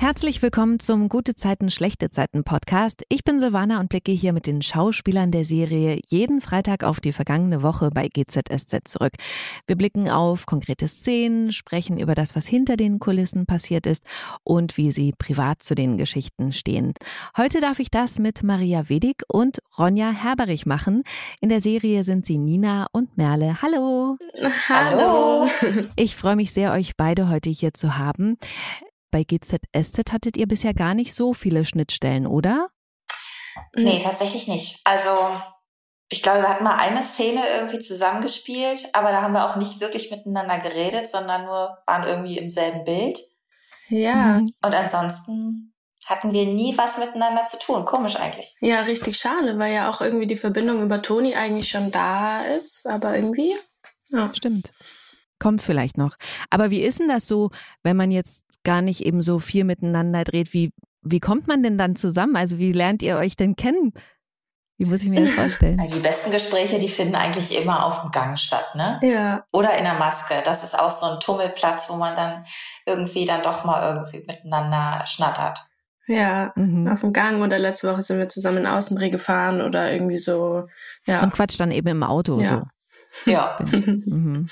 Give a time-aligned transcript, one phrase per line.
[0.00, 3.04] Herzlich willkommen zum Gute Zeiten, schlechte Zeiten Podcast.
[3.10, 7.12] Ich bin Silvana und blicke hier mit den Schauspielern der Serie jeden Freitag auf die
[7.12, 9.12] vergangene Woche bei GZSZ zurück.
[9.66, 14.02] Wir blicken auf konkrete Szenen, sprechen über das, was hinter den Kulissen passiert ist
[14.42, 16.94] und wie sie privat zu den Geschichten stehen.
[17.36, 21.02] Heute darf ich das mit Maria Wedig und Ronja Herberich machen.
[21.42, 23.60] In der Serie sind sie Nina und Merle.
[23.60, 24.16] Hallo.
[24.70, 25.46] Hallo.
[25.96, 28.38] Ich freue mich sehr, euch beide heute hier zu haben.
[29.10, 32.70] Bei GZSZ hattet ihr bisher gar nicht so viele Schnittstellen, oder?
[33.74, 34.80] Nee, tatsächlich nicht.
[34.84, 35.10] Also
[36.08, 39.80] ich glaube, wir hatten mal eine Szene irgendwie zusammengespielt, aber da haben wir auch nicht
[39.80, 43.18] wirklich miteinander geredet, sondern nur waren irgendwie im selben Bild.
[43.88, 44.38] Ja.
[44.38, 45.74] Und ansonsten
[46.06, 47.84] hatten wir nie was miteinander zu tun.
[47.84, 48.56] Komisch eigentlich.
[48.60, 52.86] Ja, richtig schade, weil ja auch irgendwie die Verbindung über Toni eigentlich schon da ist,
[52.86, 53.54] aber irgendwie.
[54.08, 54.30] Ja.
[54.34, 54.72] Stimmt.
[55.40, 56.16] Kommt vielleicht noch.
[56.50, 57.50] Aber wie ist denn das so,
[57.82, 60.52] wenn man jetzt gar nicht eben so viel miteinander dreht?
[60.52, 60.70] Wie,
[61.02, 62.36] wie kommt man denn dann zusammen?
[62.36, 63.92] Also wie lernt ihr euch denn kennen?
[64.78, 65.78] Wie muss ich mir das vorstellen?
[65.92, 68.98] Die besten Gespräche, die finden eigentlich immer auf dem Gang statt, ne?
[69.02, 69.44] Ja.
[69.52, 70.40] Oder in der Maske.
[70.42, 72.44] Das ist auch so ein Tummelplatz, wo man dann
[72.86, 75.66] irgendwie dann doch mal irgendwie miteinander schnattert.
[76.06, 76.88] Ja, mhm.
[76.88, 80.66] auf dem Gang oder letzte Woche sind wir zusammen in Außendreh gefahren oder irgendwie so.
[81.06, 81.22] Ja.
[81.22, 82.46] Und quatscht dann eben im Auto ja.
[82.46, 83.30] so.
[83.30, 83.58] Ja.
[83.60, 84.48] mhm.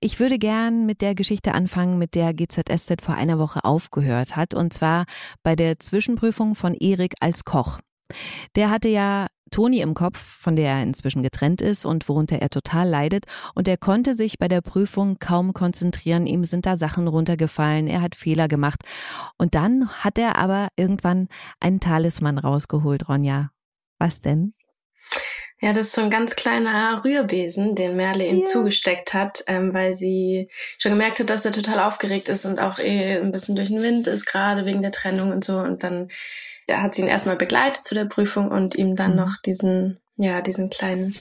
[0.00, 4.54] Ich würde gern mit der Geschichte anfangen, mit der GZSZ vor einer Woche aufgehört hat,
[4.54, 5.04] und zwar
[5.42, 7.78] bei der Zwischenprüfung von Erik als Koch.
[8.54, 12.48] Der hatte ja Toni im Kopf, von der er inzwischen getrennt ist und worunter er
[12.48, 17.06] total leidet, und er konnte sich bei der Prüfung kaum konzentrieren, ihm sind da Sachen
[17.06, 18.82] runtergefallen, er hat Fehler gemacht.
[19.38, 21.28] Und dann hat er aber irgendwann
[21.60, 23.50] einen Talisman rausgeholt, Ronja.
[23.98, 24.54] Was denn?
[25.64, 28.44] Ja, das ist so ein ganz kleiner Rührbesen, den Merle ihm ja.
[28.44, 32.78] zugesteckt hat, ähm, weil sie schon gemerkt hat, dass er total aufgeregt ist und auch
[32.78, 35.56] eh ein bisschen durch den Wind ist, gerade wegen der Trennung und so.
[35.56, 36.10] Und dann
[36.68, 39.16] ja, hat sie ihn erstmal begleitet zu der Prüfung und ihm dann mhm.
[39.16, 41.14] noch diesen, ja, diesen kleinen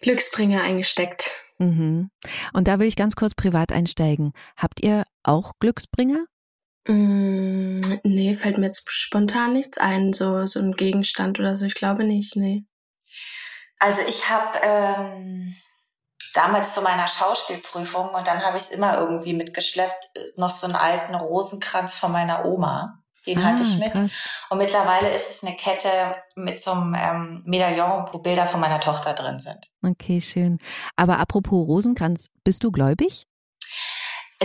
[0.00, 1.32] Glücksbringer eingesteckt.
[1.58, 2.08] Mhm.
[2.54, 4.32] Und da will ich ganz kurz privat einsteigen.
[4.56, 6.24] Habt ihr auch Glücksbringer?
[6.88, 11.66] Mm, nee, fällt mir jetzt spontan nichts ein, so, so ein Gegenstand oder so.
[11.66, 12.64] Ich glaube nicht, nee.
[13.84, 15.54] Also ich habe ähm,
[16.32, 20.08] damals zu meiner Schauspielprüfung und dann habe ich es immer irgendwie mitgeschleppt,
[20.38, 23.02] noch so einen alten Rosenkranz von meiner Oma.
[23.26, 23.92] Den ah, hatte ich mit.
[23.92, 24.26] Krass.
[24.48, 28.80] Und mittlerweile ist es eine Kette mit so einem ähm, Medaillon, wo Bilder von meiner
[28.80, 29.58] Tochter drin sind.
[29.82, 30.58] Okay, schön.
[30.96, 33.26] Aber apropos Rosenkranz, bist du gläubig?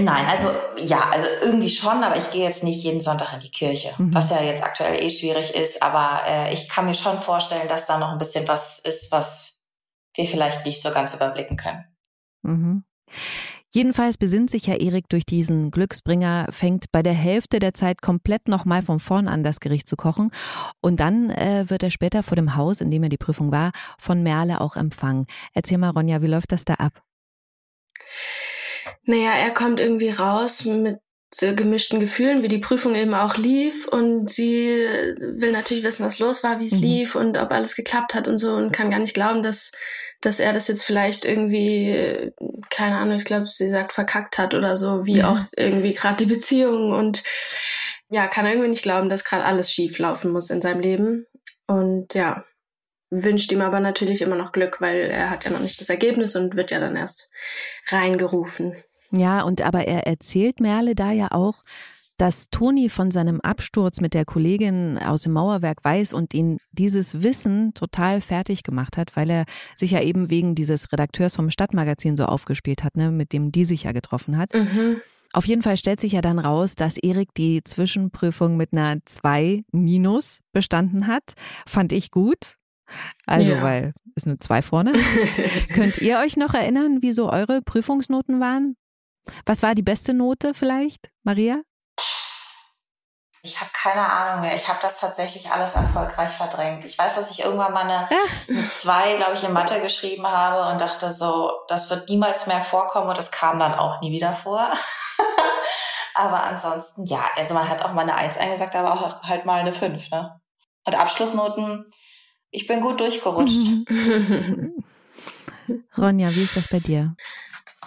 [0.01, 3.51] Nein, also ja, also irgendwie schon, aber ich gehe jetzt nicht jeden Sonntag in die
[3.51, 4.13] Kirche, mhm.
[4.13, 5.81] was ja jetzt aktuell eh schwierig ist.
[5.81, 9.61] Aber äh, ich kann mir schon vorstellen, dass da noch ein bisschen was ist, was
[10.15, 11.85] wir vielleicht nicht so ganz überblicken können.
[12.43, 12.83] Mhm.
[13.71, 18.47] Jedenfalls besinnt sich Herr Erik durch diesen Glücksbringer, fängt bei der Hälfte der Zeit komplett
[18.47, 20.31] nochmal von vorn an das Gericht zu kochen.
[20.81, 23.71] Und dann äh, wird er später vor dem Haus, in dem er die Prüfung war,
[23.99, 25.27] von Merle auch empfangen.
[25.53, 27.03] Erzähl mal, Ronja, wie läuft das da ab?
[29.03, 30.99] Naja, er kommt irgendwie raus mit
[31.37, 34.85] gemischten Gefühlen, wie die Prüfung eben auch lief und sie
[35.19, 36.81] will natürlich wissen, was los war, wie es mhm.
[36.81, 39.71] lief und ob alles geklappt hat und so und kann gar nicht glauben, dass
[40.21, 42.31] dass er das jetzt vielleicht irgendwie
[42.69, 45.31] keine Ahnung, ich glaube, sie sagt verkackt hat oder so, wie ja.
[45.31, 47.23] auch irgendwie gerade die Beziehung und
[48.09, 51.25] ja, kann irgendwie nicht glauben, dass gerade alles schief laufen muss in seinem Leben
[51.67, 52.43] und ja,
[53.11, 56.35] wünscht ihm aber natürlich immer noch Glück, weil er hat ja noch nicht das Ergebnis
[56.35, 57.29] und wird ja dann erst
[57.87, 58.75] reingerufen.
[59.11, 61.63] Ja, und aber er erzählt Merle da ja auch,
[62.19, 67.21] dass Toni von seinem Absturz mit der Kollegin aus dem Mauerwerk weiß und ihn dieses
[67.21, 72.17] Wissen total fertig gemacht hat, weil er sich ja eben wegen dieses Redakteurs vom Stadtmagazin
[72.17, 74.53] so aufgespielt hat, ne, mit dem die sich ja getroffen hat.
[74.53, 74.97] Mhm.
[75.31, 79.63] Auf jeden Fall stellt sich ja dann raus, dass Erik die Zwischenprüfung mit einer 2
[79.71, 81.33] minus bestanden hat.
[81.67, 82.55] Fand ich gut.
[83.27, 83.61] Also, ja.
[83.61, 84.93] weil ist eine 2 vorne.
[85.73, 88.75] Könnt ihr euch noch erinnern, wie so eure Prüfungsnoten waren?
[89.45, 91.61] Was war die beste Note vielleicht, Maria?
[93.41, 96.83] Ich habe keine Ahnung Ich habe das tatsächlich alles erfolgreich verdrängt.
[96.83, 98.09] Ich weiß, dass ich irgendwann mal eine,
[98.49, 102.61] eine zwei, glaube ich, in Mathe geschrieben habe und dachte so, das wird niemals mehr
[102.61, 104.73] vorkommen und es kam dann auch nie wieder vor.
[106.15, 109.61] aber ansonsten, ja, also man hat auch mal eine Eins eingesagt, aber auch halt mal
[109.61, 110.41] eine Fünf, ne?
[110.85, 111.89] Und Abschlussnoten,
[112.51, 113.61] ich bin gut durchgerutscht.
[115.97, 117.15] Ronja, wie ist das bei dir?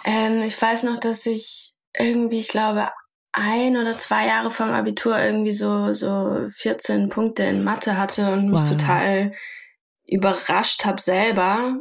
[0.05, 2.89] Ähm, ich weiß noch, dass ich irgendwie, ich glaube,
[3.31, 8.49] ein oder zwei Jahre vom Abitur irgendwie so, so 14 Punkte in Mathe hatte und
[8.49, 8.69] mich wow.
[8.69, 9.33] total
[10.05, 11.79] überrascht habe selber,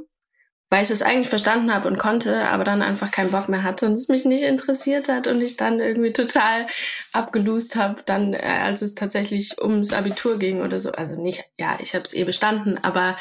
[0.71, 3.85] weil ich es eigentlich verstanden habe und konnte, aber dann einfach keinen Bock mehr hatte
[3.85, 6.67] und es mich nicht interessiert hat und ich dann irgendwie total
[7.13, 10.93] abgelust habe, dann äh, als es tatsächlich ums Abitur ging oder so.
[10.93, 13.19] Also nicht, ja, ich habe es eh bestanden, aber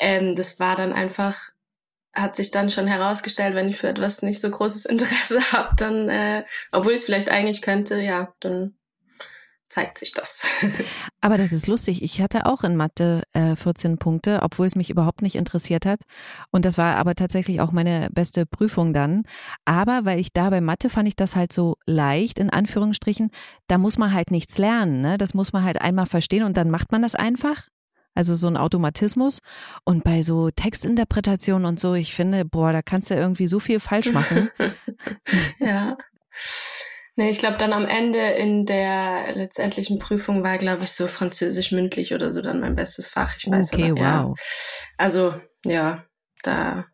[0.00, 1.50] ähm, das war dann einfach
[2.12, 6.08] hat sich dann schon herausgestellt, wenn ich für etwas nicht so großes Interesse habe, dann,
[6.08, 8.74] äh, obwohl ich es vielleicht eigentlich könnte, ja, dann
[9.70, 10.46] zeigt sich das.
[11.20, 12.02] Aber das ist lustig.
[12.02, 16.00] Ich hatte auch in Mathe äh, 14 Punkte, obwohl es mich überhaupt nicht interessiert hat.
[16.50, 19.22] Und das war aber tatsächlich auch meine beste Prüfung dann.
[19.64, 23.30] Aber weil ich da bei Mathe fand ich das halt so leicht, in Anführungsstrichen,
[23.68, 25.02] da muss man halt nichts lernen.
[25.02, 25.18] Ne?
[25.18, 27.68] Das muss man halt einmal verstehen und dann macht man das einfach.
[28.14, 29.38] Also so ein Automatismus.
[29.84, 33.80] Und bei so Textinterpretationen und so, ich finde, boah, da kannst du irgendwie so viel
[33.80, 34.50] falsch machen.
[35.58, 35.96] ja.
[37.16, 41.72] Nee, ich glaube dann am Ende in der letztendlichen Prüfung war, glaube ich, so Französisch
[41.72, 43.34] mündlich oder so dann mein bestes Fach.
[43.36, 44.24] Ich weiß okay, aber, ja.
[44.24, 44.38] wow.
[44.96, 45.34] Also,
[45.64, 46.04] ja,
[46.42, 46.86] da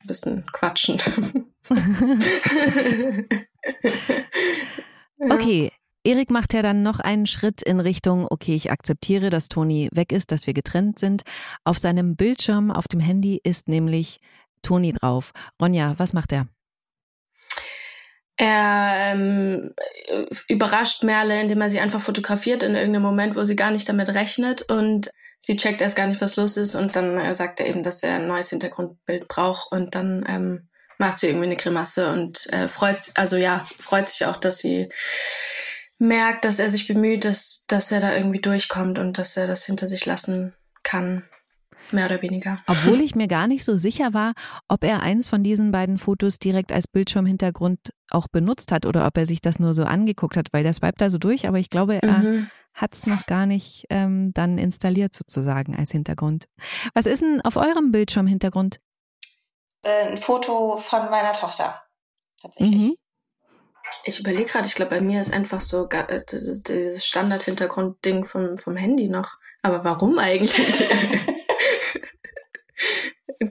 [0.00, 0.98] ein bisschen quatschen.
[5.30, 5.72] okay,
[6.04, 10.10] Erik macht ja dann noch einen Schritt in Richtung, okay, ich akzeptiere, dass Toni weg
[10.12, 11.22] ist, dass wir getrennt sind.
[11.64, 14.18] Auf seinem Bildschirm auf dem Handy ist nämlich
[14.62, 15.32] Toni drauf.
[15.60, 16.48] Ronja, was macht er?
[18.36, 19.74] Er ähm,
[20.48, 24.08] überrascht Merle, indem er sie einfach fotografiert in irgendeinem Moment, wo sie gar nicht damit
[24.08, 27.66] rechnet und sie checkt erst gar nicht, was los ist und dann äh, sagt er
[27.66, 30.68] eben, dass er ein neues Hintergrundbild braucht und dann ähm,
[30.98, 34.88] macht sie irgendwie eine Grimasse und äh, freut, also ja, freut sich auch, dass sie
[36.02, 39.64] merkt, dass er sich bemüht, dass, dass er da irgendwie durchkommt und dass er das
[39.64, 40.52] hinter sich lassen
[40.82, 41.22] kann.
[41.92, 42.58] Mehr oder weniger.
[42.66, 44.32] Obwohl ich mir gar nicht so sicher war,
[44.68, 49.16] ob er eins von diesen beiden Fotos direkt als Bildschirmhintergrund auch benutzt hat oder ob
[49.16, 51.70] er sich das nur so angeguckt hat, weil der swipet da so durch, aber ich
[51.70, 52.50] glaube, er mhm.
[52.74, 56.46] hat es noch gar nicht ähm, dann installiert sozusagen als Hintergrund.
[56.94, 58.80] Was ist denn auf eurem Bildschirmhintergrund?
[59.84, 61.82] Äh, ein Foto von meiner Tochter.
[62.40, 62.80] Tatsächlich.
[62.80, 62.96] Mhm.
[64.04, 68.76] Ich überlege gerade, ich glaube, bei mir ist einfach so äh, dieses Standard-Hintergrund-Ding vom, vom
[68.76, 69.38] Handy noch.
[69.62, 70.54] Aber warum eigentlich?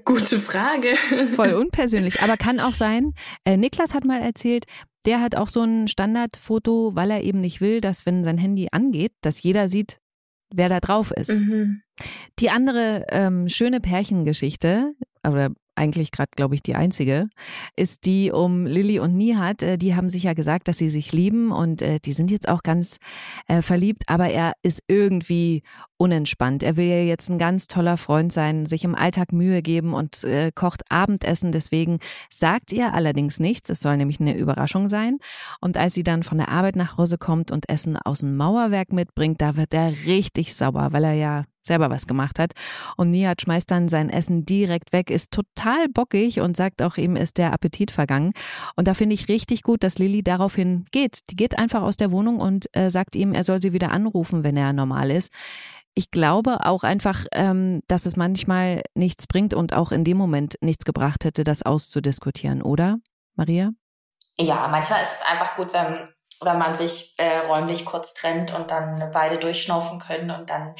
[0.05, 0.95] Gute Frage.
[1.35, 2.21] Voll unpersönlich.
[2.21, 3.13] Aber kann auch sein,
[3.45, 4.65] äh, Niklas hat mal erzählt,
[5.05, 8.67] der hat auch so ein Standardfoto, weil er eben nicht will, dass wenn sein Handy
[8.71, 9.99] angeht, dass jeder sieht,
[10.53, 11.39] wer da drauf ist.
[11.39, 11.81] Mhm.
[12.39, 14.93] Die andere ähm, schöne Pärchengeschichte,
[15.27, 17.29] oder eigentlich gerade, glaube ich, die einzige,
[17.75, 19.63] ist die um Lilly und Nihat.
[19.63, 22.47] Äh, die haben sich ja gesagt, dass sie sich lieben und äh, die sind jetzt
[22.47, 22.97] auch ganz
[23.47, 25.63] äh, verliebt, aber er ist irgendwie
[25.97, 26.63] unentspannt.
[26.63, 30.25] Er will ja jetzt ein ganz toller Freund sein, sich im Alltag Mühe geben und
[30.55, 31.51] kocht Abendessen.
[31.51, 31.99] Deswegen
[32.31, 33.69] sagt ihr allerdings nichts.
[33.69, 35.19] Es soll nämlich eine Überraschung sein.
[35.59, 38.91] Und als sie dann von der Arbeit nach Hause kommt und Essen aus dem Mauerwerk
[38.91, 42.53] mitbringt, da wird er richtig sauer, weil er ja selber was gemacht hat.
[42.97, 47.15] Und Nihat schmeißt dann sein Essen direkt weg, ist total bockig und sagt auch, ihm
[47.15, 48.33] ist der Appetit vergangen.
[48.75, 51.19] Und da finde ich richtig gut, dass Lilly daraufhin geht.
[51.29, 54.43] Die geht einfach aus der Wohnung und äh, sagt ihm, er soll sie wieder anrufen,
[54.43, 55.31] wenn er normal ist.
[55.93, 60.55] Ich glaube auch einfach, ähm, dass es manchmal nichts bringt und auch in dem Moment
[60.61, 62.97] nichts gebracht hätte, das auszudiskutieren, oder,
[63.35, 63.71] Maria?
[64.39, 66.07] Ja, manchmal ist es einfach gut, wenn
[66.41, 70.73] oder man sich äh, räumlich kurz trennt und dann beide durchschnaufen können und dann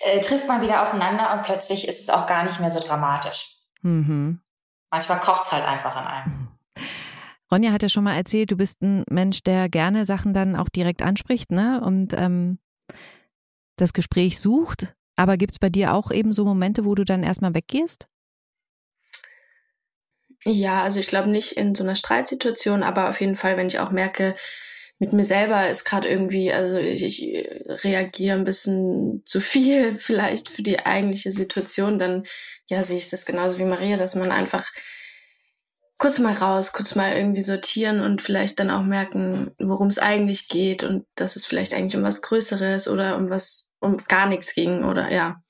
[0.00, 3.58] äh, trifft man wieder aufeinander und plötzlich ist es auch gar nicht mehr so dramatisch.
[3.82, 4.40] Mhm.
[4.90, 6.48] Manchmal kocht es halt einfach an einem.
[7.52, 10.68] Ronja hat ja schon mal erzählt, du bist ein Mensch, der gerne Sachen dann auch
[10.68, 11.80] direkt anspricht, ne?
[11.80, 12.58] Und ähm,
[13.76, 14.94] das Gespräch sucht.
[15.16, 18.08] Aber gibt es bei dir auch eben so Momente, wo du dann erstmal weggehst?
[20.44, 23.80] Ja, also ich glaube nicht in so einer Streitsituation, aber auf jeden Fall, wenn ich
[23.80, 24.36] auch merke,
[24.98, 30.48] mit mir selber ist gerade irgendwie, also ich, ich reagiere ein bisschen zu viel vielleicht
[30.48, 32.24] für die eigentliche Situation, dann
[32.66, 34.66] ja sehe ich das genauso wie Maria, dass man einfach
[35.98, 40.48] kurz mal raus, kurz mal irgendwie sortieren und vielleicht dann auch merken, worum es eigentlich
[40.48, 44.54] geht und dass es vielleicht eigentlich um was Größeres oder um was, um gar nichts
[44.54, 45.42] ging oder ja.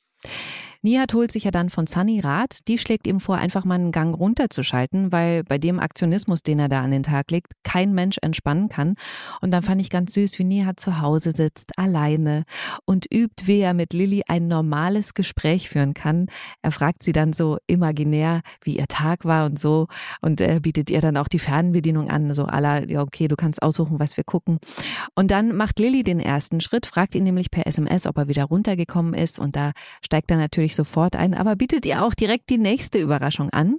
[0.86, 2.68] Nihat holt sich ja dann von Sunny Rat.
[2.68, 6.68] Die schlägt ihm vor, einfach mal einen Gang runterzuschalten, weil bei dem Aktionismus, den er
[6.68, 8.94] da an den Tag legt, kein Mensch entspannen kann.
[9.40, 12.44] Und dann fand ich ganz süß, wie Nihat zu Hause sitzt, alleine
[12.84, 16.28] und übt, wie er mit Lilly ein normales Gespräch führen kann.
[16.62, 19.88] Er fragt sie dann so imaginär, wie ihr Tag war und so
[20.20, 23.60] und er bietet ihr dann auch die Fernbedienung an, so aller, ja okay, du kannst
[23.60, 24.58] aussuchen, was wir gucken.
[25.16, 28.44] Und dann macht Lilly den ersten Schritt, fragt ihn nämlich per SMS, ob er wieder
[28.44, 32.58] runtergekommen ist und da steigt er natürlich sofort ein, aber bietet ihr auch direkt die
[32.58, 33.78] nächste Überraschung an.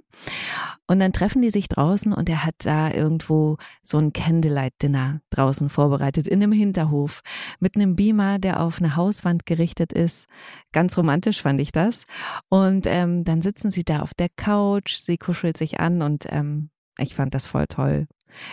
[0.86, 5.68] Und dann treffen die sich draußen und er hat da irgendwo so ein Candlelight-Dinner draußen
[5.68, 7.22] vorbereitet, in einem Hinterhof,
[7.60, 10.26] mit einem Beamer, der auf eine Hauswand gerichtet ist.
[10.72, 12.04] Ganz romantisch fand ich das.
[12.48, 16.70] Und ähm, dann sitzen sie da auf der Couch, sie kuschelt sich an und ähm,
[16.98, 18.06] ich fand das voll toll.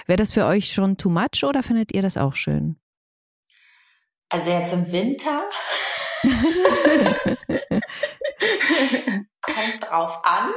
[0.05, 2.77] Wäre das für euch schon too much oder findet ihr das auch schön?
[4.29, 5.43] Also jetzt im Winter
[9.41, 10.51] kommt drauf an.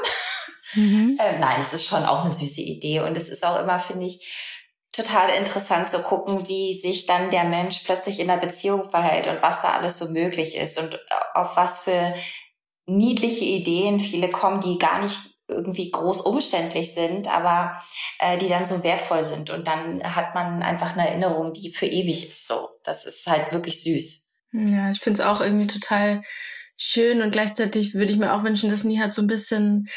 [0.75, 1.19] Mhm.
[1.21, 4.07] Äh, nein, es ist schon auch eine süße Idee und es ist auch immer, finde
[4.07, 4.59] ich,
[4.93, 9.43] total interessant zu gucken, wie sich dann der Mensch plötzlich in der Beziehung verhält und
[9.43, 11.01] was da alles so möglich ist und
[11.35, 12.15] auf was für
[12.87, 15.19] niedliche Ideen viele kommen, die gar nicht
[15.49, 17.81] irgendwie groß umständlich sind, aber
[18.19, 19.51] äh, die dann so wertvoll sind.
[19.51, 22.47] Und dann hat man einfach eine Erinnerung, die für ewig ist.
[22.47, 24.29] So, das ist halt wirklich süß.
[24.53, 26.23] Ja, ich finde es auch irgendwie total
[26.79, 29.89] schön und gleichzeitig würde ich mir auch wünschen, dass Nihat so ein bisschen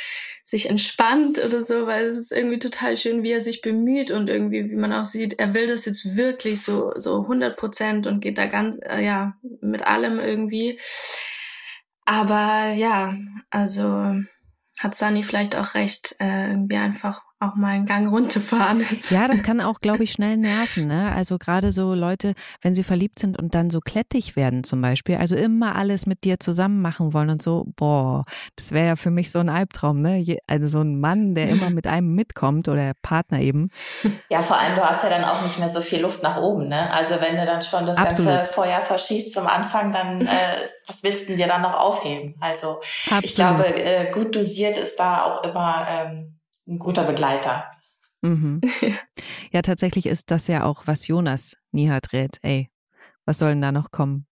[0.43, 4.29] sich entspannt oder so, weil es ist irgendwie total schön, wie er sich bemüht und
[4.29, 8.19] irgendwie, wie man auch sieht, er will das jetzt wirklich so so 100 Prozent und
[8.19, 10.79] geht da ganz äh, ja mit allem irgendwie.
[12.05, 13.15] Aber ja,
[13.51, 14.15] also
[14.79, 19.09] hat Sunny vielleicht auch recht, äh, irgendwie einfach auch mal einen Gang runterfahren ist.
[19.09, 20.87] Ja, das kann auch, glaube ich, schnell nerven.
[20.87, 21.11] Ne?
[21.13, 25.15] Also gerade so Leute, wenn sie verliebt sind und dann so klettig werden zum Beispiel,
[25.15, 29.09] also immer alles mit dir zusammen machen wollen und so, boah, das wäre ja für
[29.09, 30.37] mich so ein Albtraum, ne?
[30.47, 33.69] Also so ein Mann, der immer mit einem mitkommt oder Partner eben.
[34.29, 36.67] Ja, vor allem, du hast ja dann auch nicht mehr so viel Luft nach oben,
[36.67, 36.93] ne?
[36.93, 38.31] Also wenn du dann schon das Absolut.
[38.31, 40.27] ganze Feuer verschießt zum Anfang, dann äh,
[40.87, 42.35] was willst du dir dann noch aufheben?
[42.39, 43.23] Also Absolut.
[43.23, 47.69] ich glaube, äh, gut dosiert ist da auch immer ähm, ein guter Begleiter.
[48.21, 48.61] Mhm.
[49.51, 52.37] ja, tatsächlich ist das ja auch, was Jonas Nihat rät.
[52.41, 52.69] Ey,
[53.25, 54.25] was soll denn da noch kommen?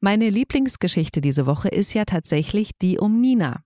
[0.00, 3.62] Meine Lieblingsgeschichte diese Woche ist ja tatsächlich die um Nina.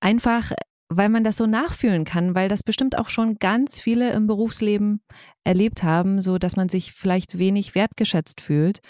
[0.00, 0.52] Einfach,
[0.88, 5.02] weil man das so nachfühlen kann, weil das bestimmt auch schon ganz viele im Berufsleben
[5.44, 8.80] erlebt haben, so dass man sich vielleicht wenig wertgeschätzt fühlt.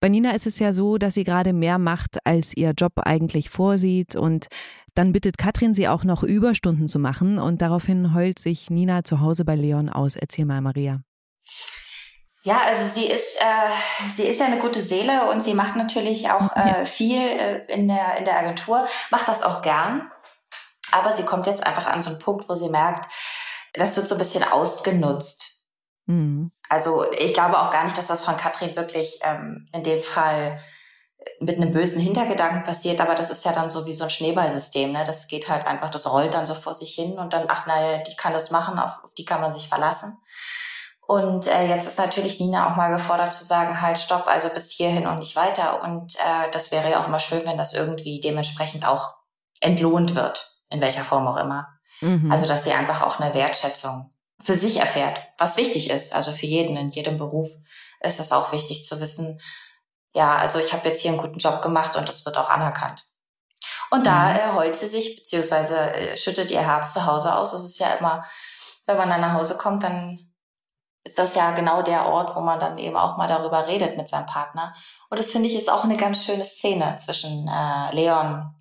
[0.00, 3.48] Bei Nina ist es ja so, dass sie gerade mehr macht, als ihr Job eigentlich
[3.48, 4.48] vorsieht und
[4.94, 9.20] dann bittet Katrin sie auch noch Überstunden zu machen und daraufhin heult sich Nina zu
[9.20, 10.16] Hause bei Leon aus.
[10.16, 11.00] Erzähl mal, Maria.
[12.44, 16.30] Ja, also sie ist, äh, sie ist ja eine gute Seele und sie macht natürlich
[16.30, 20.10] auch äh, viel äh, in, der, in der Agentur, macht das auch gern.
[20.92, 23.10] Aber sie kommt jetzt einfach an so einen Punkt, wo sie merkt,
[23.72, 25.54] das wird so ein bisschen ausgenutzt.
[26.06, 26.52] Mhm.
[26.68, 30.60] Also ich glaube auch gar nicht, dass das von Katrin wirklich ähm, in dem Fall
[31.40, 34.92] mit einem bösen Hintergedanken passiert, aber das ist ja dann so wie so ein Schneeballsystem,
[34.92, 35.04] ne?
[35.04, 37.98] Das geht halt einfach, das rollt dann so vor sich hin und dann, ach naja,
[37.98, 40.18] die kann das machen, auf, auf die kann man sich verlassen.
[41.06, 44.70] Und äh, jetzt ist natürlich Nina auch mal gefordert zu sagen, halt, stopp, also bis
[44.70, 45.82] hierhin und nicht weiter.
[45.82, 49.14] Und äh, das wäre ja auch immer schön, wenn das irgendwie dementsprechend auch
[49.60, 51.68] entlohnt wird, in welcher Form auch immer.
[52.00, 52.32] Mhm.
[52.32, 56.14] Also, dass sie einfach auch eine Wertschätzung für sich erfährt, was wichtig ist.
[56.14, 57.48] Also für jeden, in jedem Beruf
[58.00, 59.40] ist es auch wichtig zu wissen,
[60.14, 63.04] ja, also ich habe jetzt hier einen guten Job gemacht und das wird auch anerkannt.
[63.90, 64.36] Und da mhm.
[64.36, 67.52] äh, heult sie sich, beziehungsweise äh, schüttet ihr Herz zu Hause aus.
[67.52, 68.24] Es ist ja immer,
[68.86, 70.34] wenn man dann nach Hause kommt, dann
[71.04, 74.08] ist das ja genau der Ort, wo man dann eben auch mal darüber redet mit
[74.08, 74.74] seinem Partner.
[75.10, 78.54] Und das finde ich ist auch eine ganz schöne Szene zwischen äh, Leon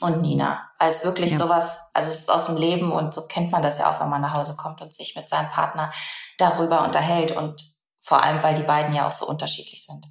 [0.00, 0.70] und Nina.
[0.78, 1.38] Als wirklich ja.
[1.38, 4.10] sowas, also es ist aus dem Leben und so kennt man das ja auch, wenn
[4.10, 5.90] man nach Hause kommt und sich mit seinem Partner
[6.38, 7.62] darüber unterhält und
[8.00, 10.06] vor allem, weil die beiden ja auch so unterschiedlich sind.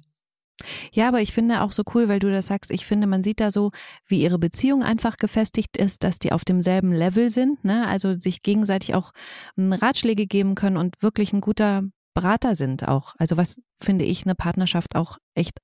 [0.92, 3.40] Ja, aber ich finde auch so cool, weil du das sagst, ich finde, man sieht
[3.40, 3.70] da so,
[4.06, 7.86] wie ihre Beziehung einfach gefestigt ist, dass die auf demselben Level sind, ne?
[7.86, 9.12] Also sich gegenseitig auch
[9.56, 11.82] hm, Ratschläge geben können und wirklich ein guter
[12.14, 13.14] Berater sind auch.
[13.18, 15.58] Also was finde ich eine Partnerschaft auch echt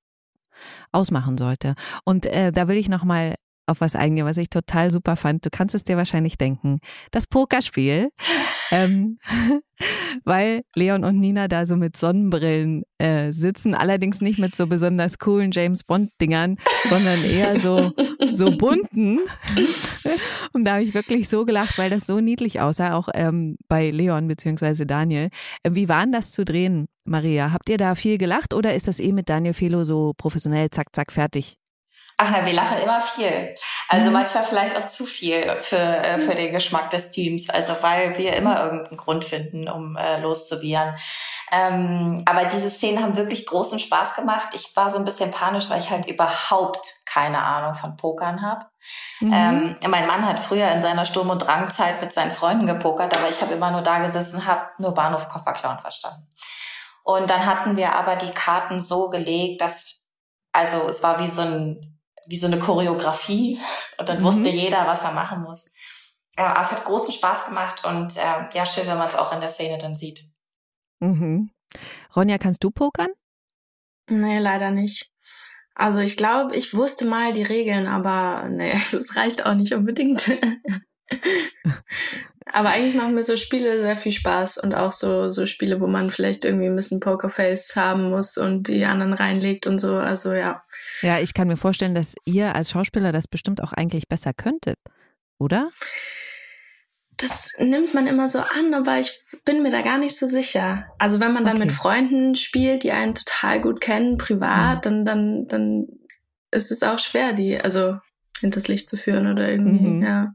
[0.91, 1.75] ausmachen sollte.
[2.03, 3.35] Und äh, da will ich nochmal
[3.69, 5.45] auf was eingehen, was ich total super fand.
[5.45, 6.79] Du kannst es dir wahrscheinlich denken.
[7.11, 8.09] Das Pokerspiel.
[8.71, 9.19] ähm,
[10.25, 15.19] weil Leon und Nina da so mit Sonnenbrillen äh, sitzen, allerdings nicht mit so besonders
[15.19, 16.57] coolen James Bond-Dingern,
[16.89, 17.91] sondern eher so,
[18.31, 19.19] so bunten.
[20.53, 23.91] und da habe ich wirklich so gelacht, weil das so niedlich aussah, auch ähm, bei
[23.91, 24.85] Leon bzw.
[24.85, 25.29] Daniel.
[25.63, 27.51] Äh, wie war denn das zu drehen, Maria?
[27.51, 30.87] Habt ihr da viel gelacht oder ist das eh mit Daniel Felo so professionell, zack,
[30.93, 31.58] zack, fertig?
[32.21, 33.55] Ach na, wir lachen immer viel.
[33.87, 34.13] Also mhm.
[34.13, 37.49] manchmal vielleicht auch zu viel für, äh, für den Geschmack des Teams.
[37.49, 40.97] Also weil wir immer irgendeinen Grund finden, um äh, loszuwiehern.
[41.49, 44.49] Ähm, aber diese Szenen haben wirklich großen Spaß gemacht.
[44.53, 48.65] Ich war so ein bisschen panisch, weil ich halt überhaupt keine Ahnung von Pokern habe.
[49.21, 49.33] Mhm.
[49.33, 53.29] Ähm, mein Mann hat früher in seiner Sturm- und Drangzeit mit seinen Freunden gepokert, aber
[53.29, 56.27] ich habe immer nur da gesessen, habe nur Bahnhof Kofferklauen verstanden.
[57.03, 59.99] Und dann hatten wir aber die Karten so gelegt, dass
[60.51, 61.88] also es war wie so ein
[62.29, 63.59] wie so eine Choreografie
[63.97, 64.23] und dann mhm.
[64.23, 65.69] wusste jeder, was er machen muss.
[66.37, 69.41] Ja, es hat großen Spaß gemacht und äh, ja, schön, wenn man es auch in
[69.41, 70.23] der Szene dann sieht.
[70.99, 71.49] Mhm.
[72.15, 73.09] Ronja, kannst du pokern?
[74.09, 75.11] Nee, leider nicht.
[75.73, 80.29] Also ich glaube, ich wusste mal die Regeln, aber nee, das reicht auch nicht unbedingt.
[82.45, 85.87] aber eigentlich machen mir so Spiele sehr viel Spaß und auch so, so Spiele, wo
[85.87, 89.95] man vielleicht irgendwie ein bisschen Pokerface haben muss und die anderen reinlegt und so.
[89.95, 90.63] Also ja.
[91.01, 94.77] Ja, ich kann mir vorstellen, dass ihr als Schauspieler das bestimmt auch eigentlich besser könntet,
[95.37, 95.69] oder?
[97.21, 99.11] das nimmt man immer so an, aber ich
[99.43, 100.85] bin mir da gar nicht so sicher.
[100.97, 101.65] Also wenn man dann okay.
[101.65, 104.81] mit Freunden spielt, die einen total gut kennen, privat, mhm.
[104.81, 105.87] dann, dann, dann
[106.51, 107.97] ist es auch schwer, die, also
[108.39, 110.03] hinters Licht zu führen oder irgendwie, mhm.
[110.03, 110.33] ja.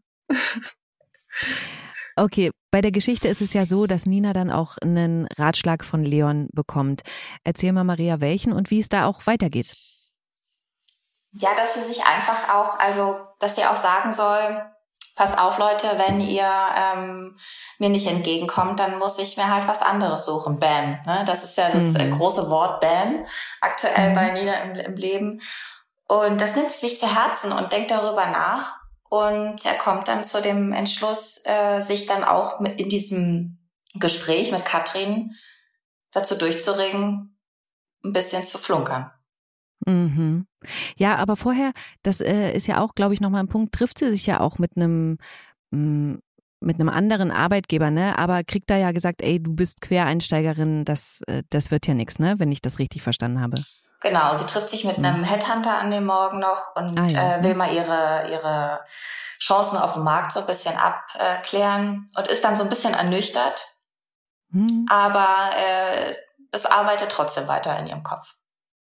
[2.17, 6.05] Okay, bei der Geschichte ist es ja so, dass Nina dann auch einen Ratschlag von
[6.05, 7.03] Leon bekommt.
[7.43, 9.75] Erzähl mal, Maria, welchen und wie es da auch weitergeht.
[11.33, 14.65] Ja, dass sie sich einfach auch, also, dass sie auch sagen soll,
[15.17, 17.37] passt auf, Leute, wenn ihr ähm,
[17.79, 20.61] mir nicht entgegenkommt, dann muss ich mir halt was anderes suchen.
[20.61, 21.01] Bam.
[21.07, 21.25] Ne?
[21.27, 22.19] Das ist ja das äh, mhm.
[22.19, 23.27] große Wort Bam
[23.61, 24.15] aktuell mhm.
[24.15, 25.43] bei Nina im, im Leben.
[26.07, 28.84] Und das nimmt sie sich zu Herzen und denkt darüber nach.
[29.09, 33.59] Und er kommt dann zu dem Entschluss, äh, sich dann auch mit in diesem
[33.95, 35.33] Gespräch mit Katrin
[36.11, 37.39] dazu durchzuringen,
[38.05, 39.11] ein bisschen zu flunkern.
[39.87, 40.47] Mhm.
[40.97, 44.11] Ja, aber vorher, das äh, ist ja auch, glaube ich, nochmal ein Punkt, trifft sie
[44.11, 45.19] sich ja auch mit einem
[45.71, 46.15] mm,
[46.65, 48.19] mit einem anderen Arbeitgeber, ne?
[48.19, 52.19] Aber kriegt da ja gesagt, ey, du bist Quereinsteigerin, das, äh, das wird ja nichts,
[52.19, 52.37] ne?
[52.39, 53.57] Wenn ich das richtig verstanden habe.
[54.05, 55.05] Genau, sie trifft sich mit mhm.
[55.07, 57.37] einem Headhunter an dem Morgen noch und ah, ja.
[57.37, 57.59] äh, will mhm.
[57.59, 58.85] mal ihre, ihre
[59.41, 63.67] Chancen auf dem Markt so ein bisschen abklären und ist dann so ein bisschen ernüchtert.
[64.51, 64.87] Mhm.
[64.91, 66.15] Aber äh,
[66.53, 68.35] es arbeitet trotzdem weiter in ihrem Kopf.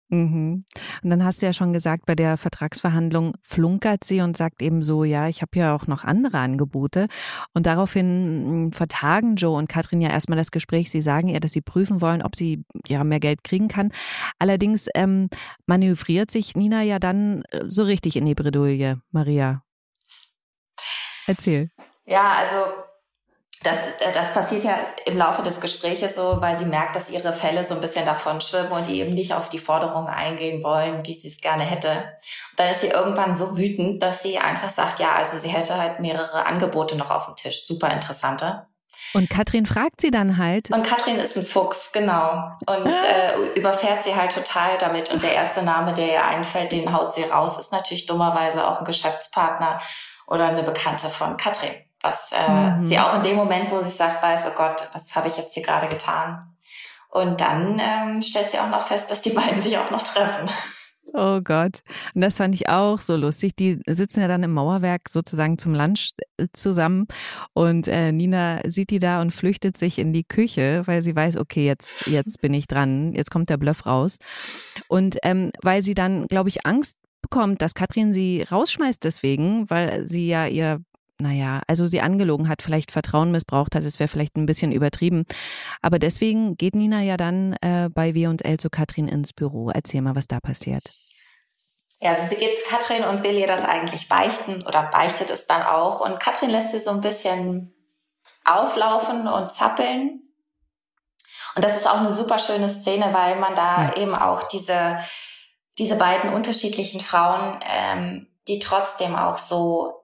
[0.10, 0.64] Mhm.
[1.04, 4.82] Und dann hast du ja schon gesagt, bei der Vertragsverhandlung flunkert sie und sagt eben
[4.82, 7.08] so, ja, ich habe ja auch noch andere Angebote.
[7.54, 10.90] Und daraufhin hm, vertagen Joe und Katrin ja erstmal das Gespräch.
[10.90, 13.92] Sie sagen ihr, dass sie prüfen wollen, ob sie ja mehr Geld kriegen kann.
[14.40, 15.30] Allerdings ähm,
[15.66, 19.64] manövriert sich Nina ja dann äh, so richtig in die Bredouille, Maria.
[21.28, 21.70] Erzähl.
[22.06, 22.58] Ja, also
[23.64, 27.34] das, äh, das passiert ja im Laufe des Gespräches so, weil sie merkt, dass ihre
[27.34, 31.06] Fälle so ein bisschen davon schwimmen und die eben nicht auf die Forderungen eingehen wollen,
[31.06, 31.90] wie sie es gerne hätte.
[31.90, 35.78] Und dann ist sie irgendwann so wütend, dass sie einfach sagt, ja, also sie hätte
[35.78, 38.68] halt mehrere Angebote noch auf dem Tisch, super interessante.
[39.14, 40.70] Und Katrin fragt sie dann halt.
[40.70, 42.52] Und Katrin ist ein Fuchs, genau.
[42.68, 43.06] Und ah.
[43.06, 45.12] äh, überfährt sie halt total damit.
[45.12, 48.80] Und der erste Name, der ihr einfällt, den haut sie raus, ist natürlich dummerweise auch
[48.80, 49.80] ein Geschäftspartner
[50.28, 52.88] oder eine Bekannte von Katrin was äh, mhm.
[52.88, 55.54] sie auch in dem Moment, wo sie sagt, weiß, oh Gott, was habe ich jetzt
[55.54, 56.56] hier gerade getan?
[57.10, 60.50] Und dann ähm, stellt sie auch noch fest, dass die beiden sich auch noch treffen.
[61.14, 61.84] Oh Gott.
[62.14, 63.56] Und das fand ich auch so lustig.
[63.56, 67.08] Die sitzen ja dann im Mauerwerk sozusagen zum Lunch äh, zusammen.
[67.54, 71.38] Und äh, Nina sieht die da und flüchtet sich in die Küche, weil sie weiß,
[71.38, 74.18] okay, jetzt, jetzt bin ich dran, jetzt kommt der Bluff raus.
[74.90, 80.06] Und ähm, weil sie dann, glaube ich, Angst bekommt, dass Katrin sie rausschmeißt deswegen, weil
[80.06, 80.82] sie ja ihr
[81.20, 85.26] naja, also sie angelogen hat, vielleicht Vertrauen missbraucht hat, das wäre vielleicht ein bisschen übertrieben.
[85.82, 89.70] Aber deswegen geht Nina ja dann äh, bei W&L zu Katrin ins Büro.
[89.70, 90.84] Erzähl mal, was da passiert.
[92.00, 95.48] Ja, also sie geht zu Katrin und will ihr das eigentlich beichten oder beichtet es
[95.48, 96.02] dann auch.
[96.02, 97.74] Und Katrin lässt sie so ein bisschen
[98.46, 100.22] auflaufen und zappeln.
[101.56, 103.98] Und das ist auch eine super schöne Szene, weil man da ja.
[103.98, 105.00] eben auch diese,
[105.80, 109.97] diese beiden unterschiedlichen Frauen, ähm, die trotzdem auch so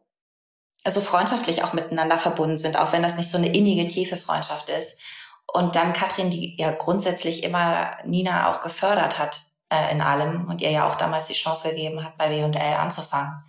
[0.84, 4.70] also freundschaftlich auch miteinander verbunden sind, auch wenn das nicht so eine innige, tiefe Freundschaft
[4.70, 5.00] ist.
[5.46, 10.62] Und dann Katrin, die ja grundsätzlich immer Nina auch gefördert hat äh, in allem und
[10.62, 13.44] ihr ja auch damals die Chance gegeben hat, bei W&L anzufangen,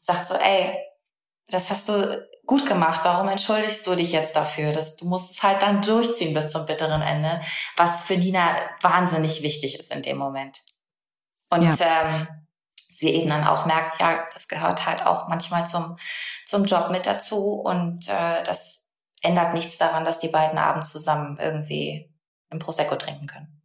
[0.00, 0.76] sagt so, ey,
[1.48, 3.00] das hast du gut gemacht.
[3.04, 4.72] Warum entschuldigst du dich jetzt dafür?
[4.72, 7.40] Das, du musst es halt dann durchziehen bis zum bitteren Ende,
[7.76, 10.62] was für Nina wahnsinnig wichtig ist in dem Moment.
[11.50, 12.02] Und ja.
[12.02, 12.28] ähm,
[12.98, 15.96] sie eben dann auch merkt, ja, das gehört halt auch manchmal zum,
[16.46, 18.86] zum Job mit dazu und äh, das
[19.22, 22.12] ändert nichts daran, dass die beiden abends zusammen irgendwie
[22.50, 23.55] im Prosecco trinken können.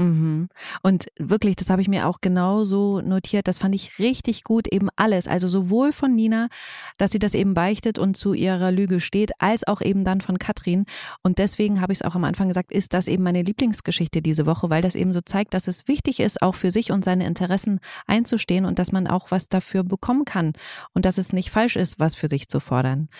[0.00, 0.48] Mhm.
[0.82, 3.46] Und wirklich, das habe ich mir auch genauso notiert.
[3.46, 5.28] Das fand ich richtig gut, eben alles.
[5.28, 6.48] Also sowohl von Nina,
[6.96, 10.38] dass sie das eben beichtet und zu ihrer Lüge steht, als auch eben dann von
[10.38, 10.86] Katrin.
[11.22, 14.46] Und deswegen habe ich es auch am Anfang gesagt, ist das eben meine Lieblingsgeschichte diese
[14.46, 17.26] Woche, weil das eben so zeigt, dass es wichtig ist, auch für sich und seine
[17.26, 20.54] Interessen einzustehen und dass man auch was dafür bekommen kann
[20.94, 23.10] und dass es nicht falsch ist, was für sich zu fordern.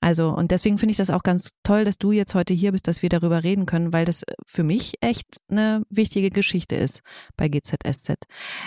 [0.00, 2.88] Also, und deswegen finde ich das auch ganz toll, dass du jetzt heute hier bist,
[2.88, 7.02] dass wir darüber reden können, weil das für mich echt eine wichtige Geschichte ist
[7.36, 8.14] bei GZSZ.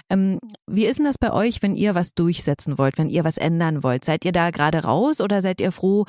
[0.09, 3.37] Ähm, wie ist denn das bei euch, wenn ihr was durchsetzen wollt, wenn ihr was
[3.37, 4.05] ändern wollt?
[4.05, 6.05] Seid ihr da gerade raus oder seid ihr froh,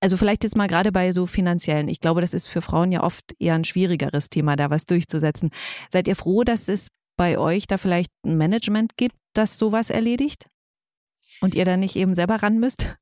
[0.00, 1.88] also vielleicht jetzt mal gerade bei so finanziellen.
[1.88, 5.50] Ich glaube, das ist für Frauen ja oft eher ein schwierigeres Thema, da was durchzusetzen.
[5.90, 10.48] Seid ihr froh, dass es bei euch da vielleicht ein Management gibt, das sowas erledigt?
[11.40, 12.96] Und ihr da nicht eben selber ran müsst?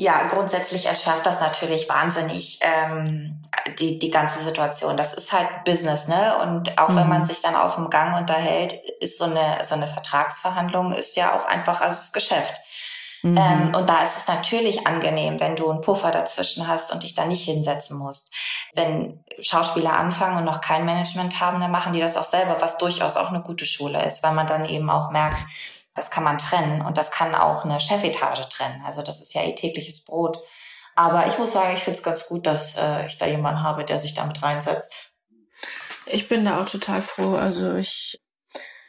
[0.00, 3.42] Ja, grundsätzlich entschärft das natürlich wahnsinnig ähm,
[3.80, 4.96] die, die ganze Situation.
[4.96, 6.38] Das ist halt Business, ne?
[6.38, 6.96] Und auch mhm.
[6.96, 7.24] wenn man mhm.
[7.24, 11.46] sich dann auf dem Gang unterhält, ist so eine, so eine Vertragsverhandlung ist ja auch
[11.46, 12.60] einfach also das Geschäft.
[13.22, 13.36] Mhm.
[13.36, 17.16] Ähm, und da ist es natürlich angenehm, wenn du einen Puffer dazwischen hast und dich
[17.16, 18.32] da nicht hinsetzen musst.
[18.74, 22.78] Wenn Schauspieler anfangen und noch kein Management haben, dann machen die das auch selber, was
[22.78, 25.44] durchaus auch eine gute Schule ist, weil man dann eben auch merkt,
[25.98, 28.82] das kann man trennen und das kann auch eine Chefetage trennen.
[28.86, 30.38] Also das ist ja eh tägliches Brot.
[30.94, 33.84] Aber ich muss sagen, ich finde es ganz gut, dass äh, ich da jemanden habe,
[33.84, 35.10] der sich damit reinsetzt.
[36.06, 37.34] Ich bin da auch total froh.
[37.34, 38.20] Also ich,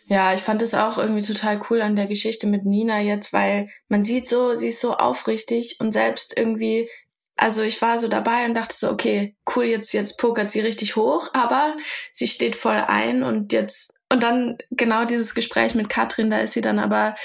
[0.05, 3.69] ja, ich fand es auch irgendwie total cool an der Geschichte mit Nina jetzt, weil
[3.87, 6.89] man sieht so, sie ist so aufrichtig und selbst irgendwie,
[7.35, 10.95] also ich war so dabei und dachte so, okay, cool, jetzt, jetzt pokert sie richtig
[10.95, 11.75] hoch, aber
[12.11, 16.53] sie steht voll ein und jetzt und dann genau dieses Gespräch mit Katrin, da ist
[16.53, 17.15] sie dann aber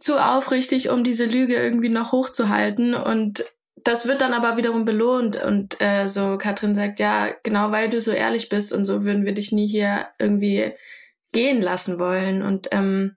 [0.00, 2.94] zu aufrichtig, um diese Lüge irgendwie noch hochzuhalten.
[2.94, 3.44] Und
[3.84, 5.42] das wird dann aber wiederum belohnt.
[5.42, 9.24] Und äh, so Katrin sagt, ja, genau weil du so ehrlich bist und so würden
[9.24, 10.72] wir dich nie hier irgendwie
[11.32, 12.42] gehen lassen wollen.
[12.42, 13.16] Und ähm,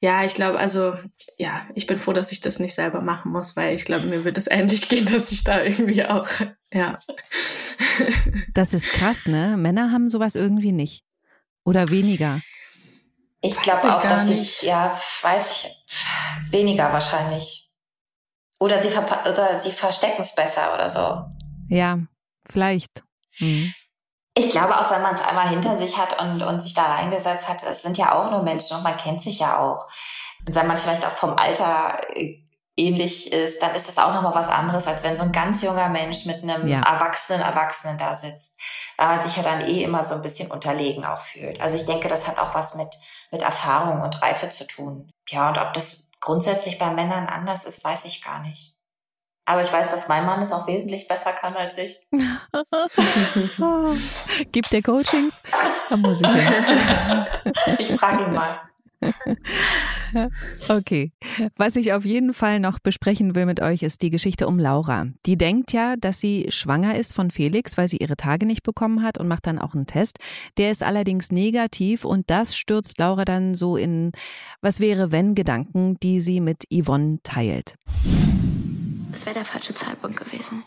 [0.00, 0.94] ja, ich glaube, also
[1.38, 4.24] ja, ich bin froh, dass ich das nicht selber machen muss, weil ich glaube, mir
[4.24, 6.26] wird es ähnlich gehen, dass ich da irgendwie auch,
[6.72, 6.98] ja.
[8.54, 9.56] Das ist krass, ne?
[9.58, 11.04] Männer haben sowas irgendwie nicht.
[11.64, 12.40] Oder weniger?
[13.40, 14.58] Ich glaube auch, dass nicht.
[14.58, 15.84] sie, ja, weiß ich,
[16.50, 17.70] weniger wahrscheinlich.
[18.60, 21.24] Oder sie, oder sie verstecken es besser oder so.
[21.68, 21.98] Ja,
[22.48, 23.02] vielleicht.
[23.40, 23.74] Mhm.
[24.34, 27.48] Ich glaube auch, wenn man es einmal hinter sich hat und, und sich da reingesetzt
[27.48, 29.88] hat, es sind ja auch nur Menschen und man kennt sich ja auch.
[30.46, 32.42] Und wenn man vielleicht auch vom Alter äh,
[32.76, 35.88] ähnlich ist, dann ist das auch nochmal was anderes, als wenn so ein ganz junger
[35.88, 36.80] Mensch mit einem ja.
[36.80, 38.58] erwachsenen Erwachsenen da sitzt,
[38.96, 41.60] weil man sich ja dann eh immer so ein bisschen unterlegen auch fühlt.
[41.60, 42.88] Also ich denke, das hat auch was mit,
[43.30, 45.10] mit Erfahrung und Reife zu tun.
[45.28, 48.72] Ja, und ob das grundsätzlich bei Männern anders ist, weiß ich gar nicht.
[49.44, 51.98] Aber ich weiß, dass mein Mann es auch wesentlich besser kann als ich.
[54.52, 55.42] Gibt der Coachings?
[55.90, 56.28] Da muss ich
[57.78, 58.60] ich frage ihn mal.
[60.68, 61.12] Okay.
[61.56, 65.06] Was ich auf jeden Fall noch besprechen will mit euch, ist die Geschichte um Laura.
[65.24, 69.02] Die denkt ja, dass sie schwanger ist von Felix, weil sie ihre Tage nicht bekommen
[69.02, 70.18] hat und macht dann auch einen Test.
[70.58, 74.12] Der ist allerdings negativ und das stürzt Laura dann so in
[74.60, 77.76] Was wäre wenn Gedanken, die sie mit Yvonne teilt.
[79.12, 80.62] Es wäre der falsche Zeitpunkt gewesen.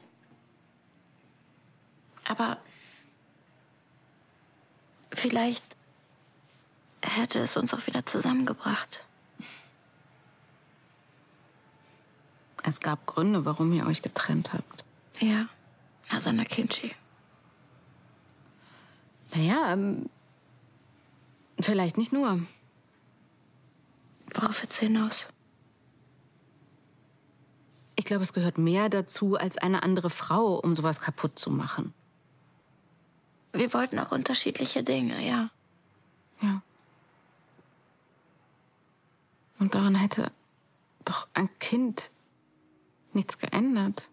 [2.28, 2.58] Aber
[5.12, 5.64] vielleicht
[7.08, 9.06] hätte es uns auch wieder zusammengebracht.
[12.64, 14.84] Es gab Gründe, warum ihr euch getrennt habt.
[15.20, 15.48] Ja,
[16.10, 16.96] Asana Kinchi.
[19.36, 20.10] Naja, ähm,
[21.60, 22.40] vielleicht nicht nur.
[24.34, 25.28] Worauf du hinaus?
[27.96, 31.94] Ich glaube, es gehört mehr dazu, als eine andere Frau, um sowas kaputt zu machen.
[33.54, 35.50] Wir wollten auch unterschiedliche Dinge, ja.
[36.42, 36.62] Ja.
[39.66, 40.32] Und daran hätte
[41.06, 42.12] doch ein Kind
[43.14, 44.12] nichts geändert.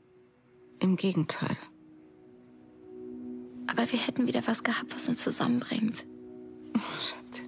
[0.79, 1.59] Im Gegenteil.
[3.67, 6.07] Aber wir hätten wieder was gehabt, was uns zusammenbringt.
[6.75, 7.43] Oh, Schatz.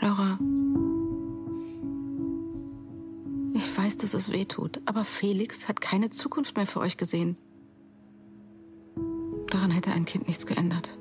[0.00, 0.38] Laura,
[3.52, 7.36] ich weiß, dass es weh tut, aber Felix hat keine Zukunft mehr für euch gesehen.
[9.60, 10.96] Daran hätte ein Kind nichts geändert.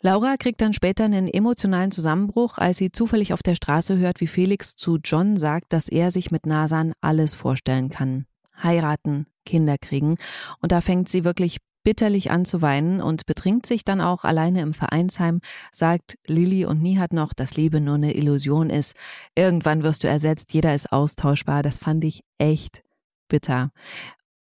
[0.00, 4.28] Laura kriegt dann später einen emotionalen Zusammenbruch, als sie zufällig auf der Straße hört, wie
[4.28, 8.26] Felix zu John sagt, dass er sich mit Nasan alles vorstellen kann.
[8.62, 10.14] Heiraten, Kinder kriegen.
[10.60, 14.60] Und da fängt sie wirklich bitterlich an zu weinen und betrinkt sich dann auch alleine
[14.60, 15.40] im Vereinsheim,
[15.72, 18.94] sagt Lilly und Nihat noch, dass Liebe nur eine Illusion ist.
[19.34, 21.64] Irgendwann wirst du ersetzt, jeder ist austauschbar.
[21.64, 22.84] Das fand ich echt
[23.26, 23.72] bitter.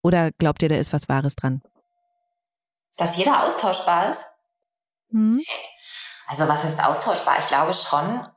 [0.02, 1.62] Oder glaubt ihr, da ist was Wahres dran?
[2.98, 4.26] Dass jeder austauschbar ist?
[5.12, 5.42] Hm?
[6.28, 7.40] Also was ist austauschbar?
[7.40, 8.28] Ich glaube schon,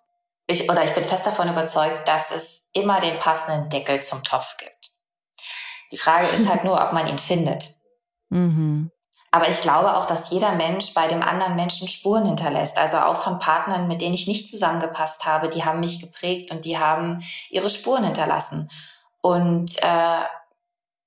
[0.47, 4.57] ich, oder ich bin fest davon überzeugt, dass es immer den passenden Deckel zum Topf
[4.57, 4.93] gibt.
[5.91, 7.75] Die Frage ist halt nur, ob man ihn findet.
[8.31, 8.91] Mhm.
[9.35, 12.77] Aber ich glaube auch, dass jeder Mensch bei dem anderen Menschen Spuren hinterlässt.
[12.77, 16.67] Also auch von Partnern, mit denen ich nicht zusammengepasst habe, die haben mich geprägt und
[16.67, 18.71] die haben ihre Spuren hinterlassen.
[19.23, 20.25] Und äh,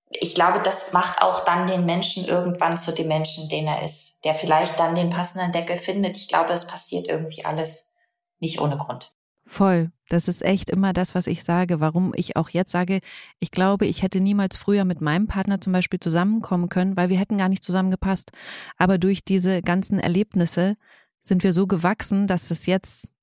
[0.09, 4.23] ich glaube, das macht auch dann den Menschen irgendwann zu dem Menschen, den er ist,
[4.23, 6.17] der vielleicht dann den passenden Deckel findet.
[6.17, 7.95] Ich glaube, es passiert irgendwie alles
[8.39, 9.15] nicht ohne Grund.
[9.47, 9.91] Voll.
[10.09, 12.99] Das ist echt immer das, was ich sage, warum ich auch jetzt sage,
[13.39, 17.17] ich glaube, ich hätte niemals früher mit meinem Partner zum Beispiel zusammenkommen können, weil wir
[17.17, 18.31] hätten gar nicht zusammengepasst.
[18.77, 20.77] Aber durch diese ganzen Erlebnisse
[21.23, 23.15] sind wir so gewachsen, dass es jetzt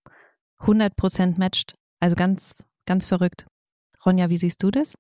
[0.59, 1.77] 100 Prozent matcht.
[2.01, 3.47] Also ganz, ganz verrückt.
[4.05, 4.95] Ronja, wie siehst du das?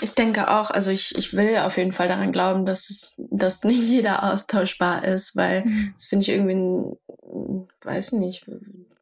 [0.00, 3.64] Ich denke auch, also ich, ich will auf jeden Fall daran glauben, dass es, dass
[3.64, 5.92] nicht jeder austauschbar ist, weil mhm.
[5.94, 6.96] das finde ich irgendwie,
[7.82, 8.44] weiß nicht,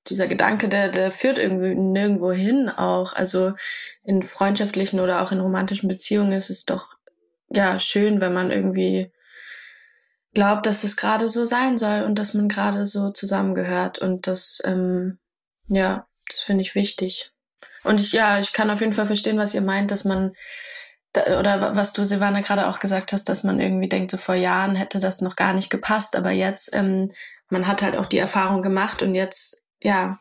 [0.09, 3.13] dieser Gedanke, der, der führt irgendwie nirgendwo hin auch.
[3.13, 3.53] Also
[4.03, 6.95] in freundschaftlichen oder auch in romantischen Beziehungen ist es doch
[7.51, 9.13] ja schön, wenn man irgendwie
[10.33, 13.99] glaubt, dass es gerade so sein soll und dass man gerade so zusammengehört.
[13.99, 15.19] Und das, ähm,
[15.69, 17.33] ja, das finde ich wichtig.
[17.85, 20.33] Und ich, ja, ich kann auf jeden Fall verstehen, was ihr meint, dass man,
[21.17, 24.77] oder was du, Silvana, gerade auch gesagt hast, dass man irgendwie denkt, so vor Jahren
[24.77, 27.13] hätte das noch gar nicht gepasst, aber jetzt, ähm,
[27.49, 30.21] man hat halt auch die Erfahrung gemacht und jetzt ja,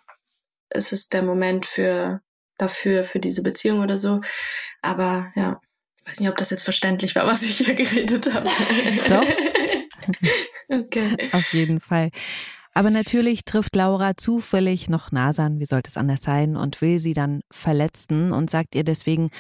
[0.70, 2.22] es ist der Moment für
[2.58, 4.22] dafür, für diese Beziehung oder so.
[4.82, 5.60] Aber ja,
[5.98, 8.50] ich weiß nicht, ob das jetzt verständlich war, was ich hier geredet habe.
[9.10, 9.26] Doch.
[10.70, 11.30] okay.
[11.32, 12.12] Auf jeden Fall.
[12.80, 17.14] Aber natürlich trifft Laura zufällig noch Nasan, wie sollte es anders sein, und will sie
[17.14, 19.32] dann verletzen und sagt ihr deswegen,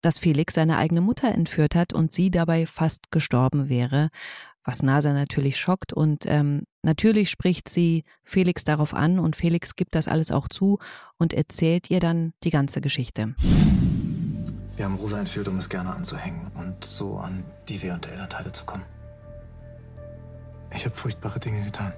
[0.00, 4.08] dass Felix seine eigene Mutter entführt hat und sie dabei fast gestorben wäre
[4.64, 5.92] was Nasa natürlich schockt.
[5.92, 10.78] Und ähm, natürlich spricht sie Felix darauf an und Felix gibt das alles auch zu
[11.18, 13.34] und erzählt ihr dann die ganze Geschichte.
[14.76, 18.50] Wir haben Rosa entführt, um es gerne anzuhängen und so an die W- und Elternteile
[18.50, 18.84] zu kommen.
[20.74, 21.92] Ich habe furchtbare Dinge getan.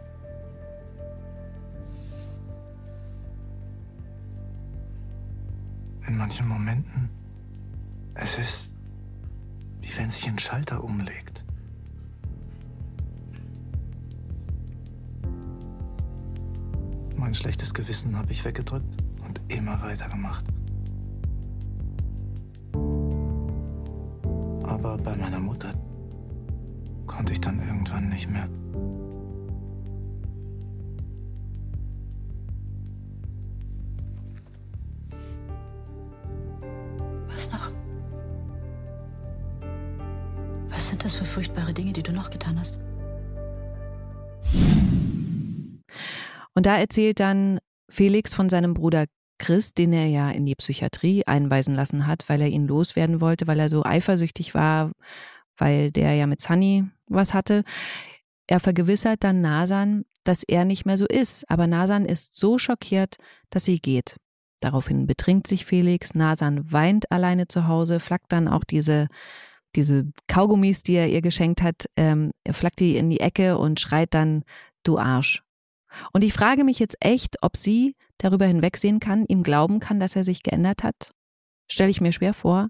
[6.06, 7.08] In manchen Momenten,
[8.14, 8.76] es ist,
[9.80, 11.44] wie wenn sich ein Schalter umlegt.
[17.16, 20.44] Mein schlechtes Gewissen habe ich weggedrückt und immer weitergemacht.
[24.64, 25.72] Aber bei meiner Mutter
[27.06, 28.48] konnte ich dann irgendwann nicht mehr.
[42.22, 42.78] Noch getan hast?
[46.54, 47.58] Und da erzählt dann
[47.88, 49.06] Felix von seinem Bruder
[49.38, 53.46] Chris, den er ja in die Psychiatrie einweisen lassen hat, weil er ihn loswerden wollte,
[53.46, 54.92] weil er so eifersüchtig war,
[55.56, 57.64] weil der ja mit Sunny was hatte.
[58.46, 63.16] Er vergewissert dann Nasan, dass er nicht mehr so ist, aber Nasan ist so schockiert,
[63.50, 64.16] dass sie geht.
[64.60, 69.08] Daraufhin betrinkt sich Felix, Nasan weint alleine zu Hause, flackt dann auch diese,
[69.76, 74.14] diese Kaugummis, die er ihr geschenkt hat, ähm, flackt die in die Ecke und schreit
[74.14, 74.44] dann,
[74.82, 75.42] du Arsch.
[76.12, 80.16] Und ich frage mich jetzt echt, ob sie darüber hinwegsehen kann, ihm glauben kann, dass
[80.16, 81.12] er sich geändert hat.
[81.70, 82.68] Stelle ich mir schwer vor.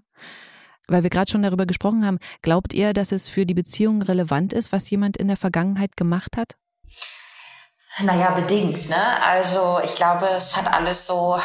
[0.87, 4.51] Weil wir gerade schon darüber gesprochen haben, glaubt ihr, dass es für die Beziehung relevant
[4.51, 6.57] ist, was jemand in der Vergangenheit gemacht hat?
[7.99, 9.23] Naja, bedingt, ne?
[9.23, 11.39] Also ich glaube, es hat alles so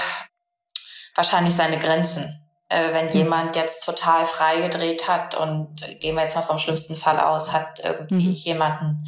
[1.15, 2.48] wahrscheinlich seine Grenzen.
[2.69, 3.17] Äh, wenn hm.
[3.17, 7.53] jemand jetzt total frei gedreht hat und gehen wir jetzt mal vom schlimmsten Fall aus,
[7.53, 8.35] hat irgendwie mhm.
[8.35, 9.07] jemanden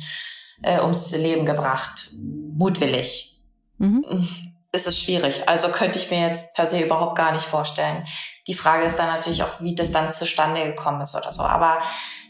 [0.63, 2.09] äh, ums Leben gebracht.
[2.13, 3.39] Mutwillig.
[3.79, 4.05] Mhm.
[4.73, 5.49] Ist schwierig.
[5.49, 8.05] Also könnte ich mir jetzt per se überhaupt gar nicht vorstellen.
[8.47, 11.43] Die Frage ist dann natürlich auch, wie das dann zustande gekommen ist oder so.
[11.43, 11.81] Aber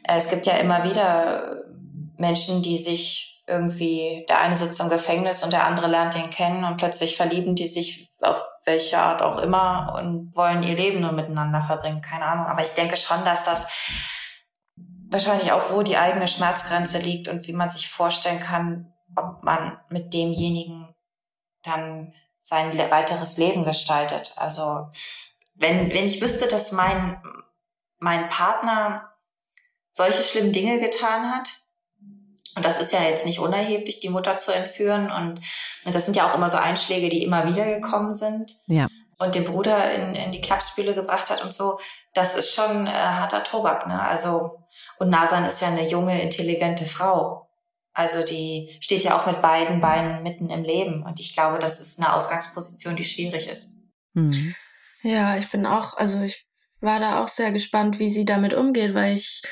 [0.05, 1.65] äh, es gibt ja immer wieder
[2.17, 6.65] Menschen, die sich irgendwie, der eine sitzt im Gefängnis und der andere lernt ihn kennen
[6.65, 11.11] und plötzlich verlieben die sich auf welche Art auch immer und wollen ihr Leben nur
[11.11, 12.01] miteinander verbringen.
[12.01, 12.47] Keine Ahnung.
[12.47, 13.67] Aber ich denke schon, dass das
[15.09, 19.81] wahrscheinlich auch, wo die eigene Schmerzgrenze liegt und wie man sich vorstellen kann, ob man
[19.89, 20.95] mit demjenigen
[21.63, 24.35] dann sein weiteres Leben gestaltet.
[24.37, 24.89] Also
[25.55, 27.21] wenn, wenn ich wüsste, dass mein,
[27.99, 29.13] mein Partner
[29.93, 31.60] solche schlimmen Dinge getan hat,
[32.57, 35.11] und das ist ja jetzt nicht unerheblich, die Mutter zu entführen.
[35.11, 35.41] Und,
[35.85, 38.55] das sind ja auch immer so Einschläge, die immer wieder gekommen sind.
[38.67, 38.89] Ja.
[39.19, 41.79] Und den Bruder in, in die Klappspüle gebracht hat und so.
[42.15, 43.87] Das ist schon äh, harter Tobak.
[43.87, 44.01] Ne?
[44.01, 44.61] Also
[44.99, 47.49] und Nasan ist ja eine junge, intelligente Frau.
[47.93, 51.03] Also die steht ja auch mit beiden Beinen mitten im Leben.
[51.03, 53.75] Und ich glaube, das ist eine Ausgangsposition, die schwierig ist.
[54.13, 54.55] Mhm.
[55.03, 56.47] Ja, ich bin auch, also ich
[56.81, 59.43] war da auch sehr gespannt, wie sie damit umgeht, weil ich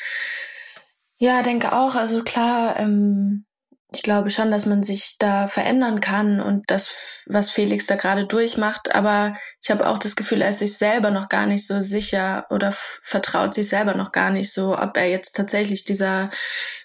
[1.18, 1.94] Ja, denke auch.
[1.96, 3.44] Also klar, ähm,
[3.92, 6.90] ich glaube schon, dass man sich da verändern kann und das,
[7.26, 8.94] was Felix da gerade durchmacht.
[8.94, 12.46] Aber ich habe auch das Gefühl, er ist sich selber noch gar nicht so sicher
[12.50, 16.31] oder vertraut sich selber noch gar nicht so, ob er jetzt tatsächlich dieser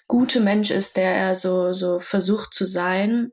[0.08, 3.30] gute Mensch ist, der er so, so versucht zu sein.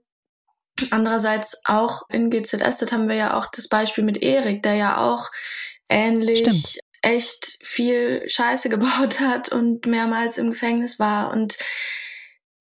[0.89, 5.29] Andererseits auch in GZS haben wir ja auch das Beispiel mit Erik, der ja auch
[5.89, 6.79] ähnlich Stimmt.
[7.01, 11.57] Echt viel Scheiße gebaut hat und mehrmals im Gefängnis war und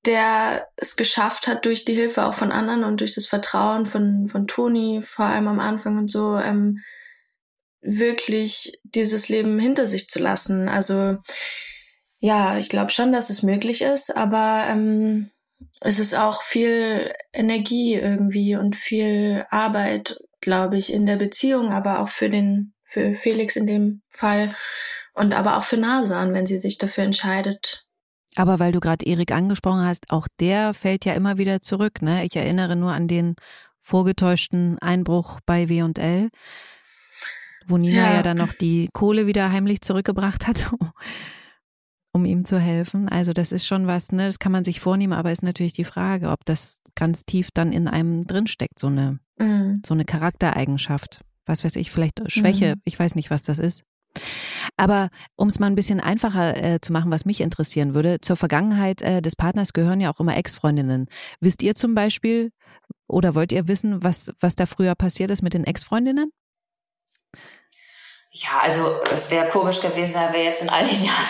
[0.06, 4.28] der es geschafft hat, durch die Hilfe auch von anderen und durch das Vertrauen von,
[4.28, 6.78] von Toni, vor allem am Anfang und so, ähm,
[7.82, 10.68] wirklich dieses Leben hinter sich zu lassen.
[10.68, 11.18] Also
[12.18, 15.30] ja, ich glaube schon, dass es möglich ist, aber ähm,
[15.80, 22.00] es ist auch viel Energie irgendwie und viel Arbeit, glaube ich, in der Beziehung, aber
[22.00, 24.54] auch für den, für Felix in dem Fall
[25.14, 27.86] und aber auch für Nasan, wenn sie sich dafür entscheidet.
[28.36, 32.02] Aber weil du gerade Erik angesprochen hast, auch der fällt ja immer wieder zurück.
[32.02, 32.24] Ne?
[32.24, 33.34] Ich erinnere nur an den
[33.78, 36.30] vorgetäuschten Einbruch bei W&L,
[37.66, 38.14] wo Nina ja.
[38.14, 40.70] ja dann noch die Kohle wieder heimlich zurückgebracht hat
[42.12, 43.08] um ihm zu helfen.
[43.08, 45.84] Also das ist schon was, ne, das kann man sich vornehmen, aber ist natürlich die
[45.84, 49.82] Frage, ob das ganz tief dann in einem drinsteckt, so eine, mhm.
[49.86, 51.20] so eine Charaktereigenschaft.
[51.50, 52.82] Was weiß ich, vielleicht Schwäche, mhm.
[52.84, 53.82] ich weiß nicht, was das ist.
[54.76, 58.36] Aber um es mal ein bisschen einfacher äh, zu machen, was mich interessieren würde, zur
[58.36, 61.06] Vergangenheit äh, des Partners gehören ja auch immer Ex-Freundinnen.
[61.40, 62.50] Wisst ihr zum Beispiel
[63.06, 66.32] oder wollt ihr wissen, was, was da früher passiert ist mit den Ex-Freundinnen?
[68.32, 71.26] Ja, also es wäre komisch gewesen, wenn wir jetzt in all den Jahren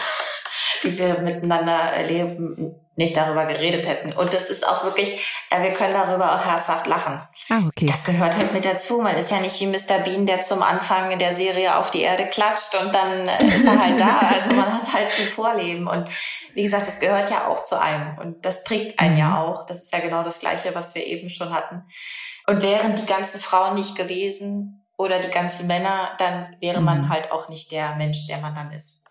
[0.82, 4.12] die wir miteinander leben, nicht darüber geredet hätten.
[4.12, 7.20] Und das ist auch wirklich, äh, wir können darüber auch herzhaft lachen.
[7.48, 7.86] Ah, okay.
[7.86, 9.00] Das gehört halt mit dazu.
[9.00, 10.00] Man ist ja nicht wie Mr.
[10.04, 13.98] Bean, der zum Anfang der Serie auf die Erde klatscht und dann ist er halt
[13.98, 14.20] da.
[14.32, 15.88] Also man hat halt ein Vorleben.
[15.88, 16.08] Und
[16.54, 18.18] wie gesagt, das gehört ja auch zu einem.
[18.18, 19.36] Und das prägt einen ja mhm.
[19.36, 19.66] auch.
[19.66, 21.82] Das ist ja genau das Gleiche, was wir eben schon hatten.
[22.46, 27.08] Und wären die ganzen Frauen nicht gewesen oder die ganzen Männer, dann wäre man mhm.
[27.08, 29.02] halt auch nicht der Mensch, der man dann ist.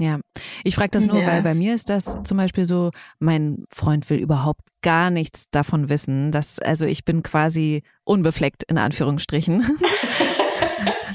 [0.00, 0.20] Ja,
[0.62, 1.26] ich frage das nur, ja.
[1.26, 5.88] weil bei mir ist das zum Beispiel so, mein Freund will überhaupt gar nichts davon
[5.88, 6.30] wissen.
[6.30, 9.78] Dass, also ich bin quasi unbefleckt in Anführungsstrichen.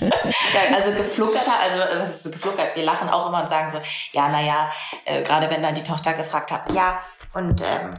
[0.02, 2.76] ja, also gefluckert, also was ist gefluckert?
[2.76, 3.80] Wir lachen auch immer und sagen so,
[4.12, 4.70] ja, naja,
[5.06, 7.00] äh, gerade wenn dann die Tochter gefragt hat, ja,
[7.34, 7.98] und ähm,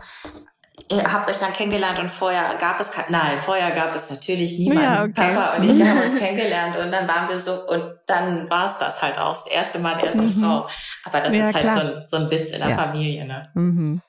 [0.90, 4.82] ihr habt euch dann kennengelernt und vorher gab es nein, vorher gab es natürlich niemanden.
[4.82, 5.12] Ja, okay.
[5.34, 8.78] Papa und ich haben uns kennengelernt und dann waren wir so und dann war es
[8.78, 9.34] das halt auch.
[9.34, 10.40] Das erste Mal, erste mhm.
[10.40, 10.68] Frau.
[11.04, 12.76] Aber das ja, ist halt so ein, so ein Witz in der ja.
[12.76, 13.50] Familie, ne?
[13.54, 14.02] Mhm.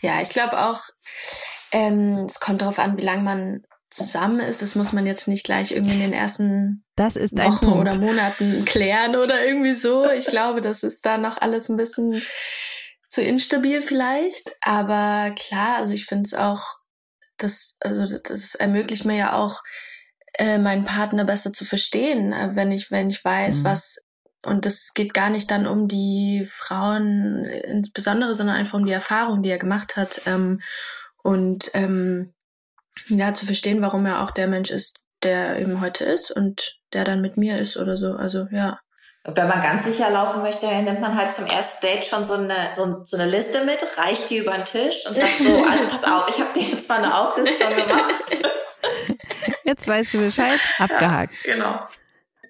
[0.00, 0.80] Ja, ich glaube auch,
[1.72, 3.62] ähm, es kommt darauf an, wie lange man
[3.94, 4.60] zusammen ist.
[4.60, 8.64] Das muss man jetzt nicht gleich irgendwie in den ersten das ist Wochen oder Monaten
[8.64, 10.08] klären oder irgendwie so.
[10.10, 12.20] Ich glaube, das ist da noch alles ein bisschen
[13.14, 16.74] zu instabil vielleicht, aber klar, also ich finde es auch,
[17.36, 19.62] das, also das, das, ermöglicht mir ja auch,
[20.36, 23.64] äh, meinen Partner besser zu verstehen, äh, wenn ich, wenn ich weiß, mhm.
[23.64, 23.98] was
[24.44, 29.42] und das geht gar nicht dann um die Frauen insbesondere, sondern einfach um die Erfahrung,
[29.42, 30.20] die er gemacht hat.
[30.26, 30.60] Ähm,
[31.22, 32.34] und ähm,
[33.06, 37.04] ja, zu verstehen, warum er auch der Mensch ist, der eben heute ist und der
[37.04, 38.16] dann mit mir ist oder so.
[38.16, 38.80] Also ja.
[39.26, 42.24] Und wenn man ganz sicher laufen möchte, dann nimmt man halt zum ersten Date schon
[42.24, 45.64] so eine, so, so eine Liste mit, reicht die über den Tisch und sagt so,
[45.70, 48.24] also pass auf, ich habe dir jetzt mal eine Auflistung gemacht.
[49.64, 51.34] Jetzt weißt du Bescheid, abgehakt.
[51.44, 51.80] Ja, genau.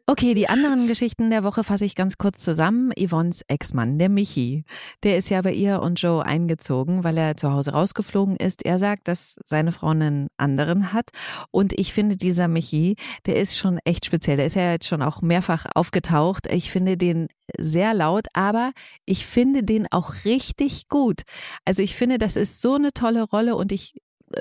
[0.07, 2.93] Okay, die anderen Geschichten der Woche fasse ich ganz kurz zusammen.
[2.95, 4.65] Yvonnes Ex-Mann, der Michi,
[5.03, 8.67] der ist ja bei ihr und Joe eingezogen, weil er zu Hause rausgeflogen ist.
[8.67, 11.09] Er sagt, dass seine Frau einen anderen hat.
[11.51, 14.37] Und ich finde, dieser Michi, der ist schon echt speziell.
[14.37, 16.53] Der ist ja jetzt schon auch mehrfach aufgetaucht.
[16.53, 18.73] Ich finde den sehr laut, aber
[19.07, 21.23] ich finde den auch richtig gut.
[21.65, 23.95] Also ich finde, das ist so eine tolle Rolle und ich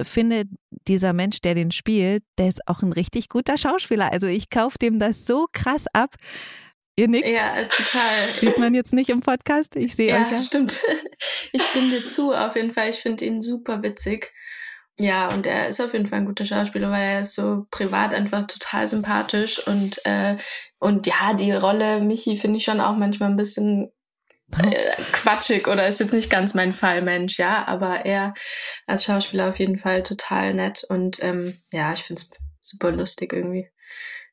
[0.03, 0.45] finde,
[0.87, 4.11] dieser Mensch, der den spielt, der ist auch ein richtig guter Schauspieler.
[4.11, 6.15] Also ich kaufe dem das so krass ab.
[6.95, 7.27] Ihr nickt.
[7.27, 8.29] Ja, total.
[8.39, 9.75] Sieht man jetzt nicht im Podcast.
[9.75, 10.39] Ich sehe ja, euch ja.
[10.39, 10.81] stimmt.
[11.55, 12.89] Ich stimme dir zu, auf jeden Fall.
[12.89, 14.33] Ich finde ihn super witzig.
[14.99, 18.13] Ja, und er ist auf jeden Fall ein guter Schauspieler, weil er ist so privat
[18.13, 20.37] einfach total sympathisch und äh,
[20.79, 23.91] und ja, die Rolle Michi finde ich schon auch manchmal ein bisschen
[24.57, 28.33] äh, quatschig oder ist jetzt nicht ganz mein Fall, Mensch, ja, aber er
[28.87, 33.33] als Schauspieler auf jeden Fall total nett und ähm, ja, ich finde es super lustig
[33.33, 33.69] irgendwie.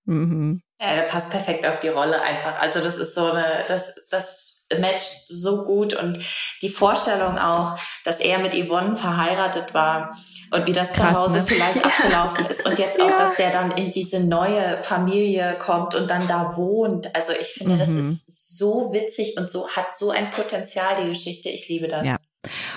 [0.05, 0.63] Mhm.
[0.81, 2.59] Ja, der passt perfekt auf die Rolle einfach.
[2.59, 6.19] Also das ist so eine, das, das matcht so gut und
[6.63, 10.13] die Vorstellung auch, dass er mit Yvonne verheiratet war
[10.53, 11.45] und wie das Krass, zu Hause ne?
[11.47, 16.09] vielleicht abgelaufen ist und jetzt auch, dass der dann in diese neue Familie kommt und
[16.11, 17.15] dann da wohnt.
[17.15, 17.79] Also ich finde, mhm.
[17.79, 21.49] das ist so witzig und so hat so ein Potenzial die Geschichte.
[21.49, 22.07] Ich liebe das.
[22.07, 22.17] Ja.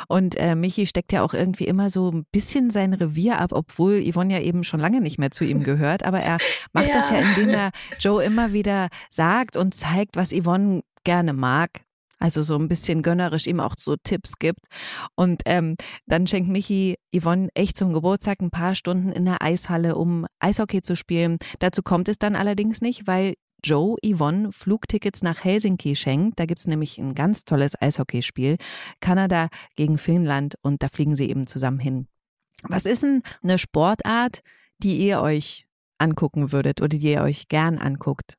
[0.08, 4.04] Und äh, Michi steckt ja auch irgendwie immer so ein bisschen sein Revier ab, obwohl
[4.04, 6.04] Yvonne ja eben schon lange nicht mehr zu ihm gehört.
[6.04, 6.38] Aber er
[6.74, 6.94] macht ja.
[6.94, 11.82] das ja, indem er Joe immer wieder sagt und zeigt, was Yvonne gerne mag.
[12.20, 14.68] Also so ein bisschen gönnerisch ihm auch so Tipps gibt.
[15.16, 15.76] Und ähm,
[16.06, 20.82] dann schenkt Michi Yvonne echt zum Geburtstag ein paar Stunden in der Eishalle, um Eishockey
[20.82, 21.38] zu spielen.
[21.60, 26.39] Dazu kommt es dann allerdings nicht, weil Joe Yvonne Flugtickets nach Helsinki schenkt.
[26.39, 28.58] Da gibt es nämlich ein ganz tolles Eishockeyspiel.
[29.01, 32.08] Kanada gegen Finnland und da fliegen sie eben zusammen hin.
[32.64, 34.41] Was ist denn eine Sportart,
[34.78, 35.66] die ihr euch
[35.97, 38.38] angucken würdet oder die ihr euch gern anguckt?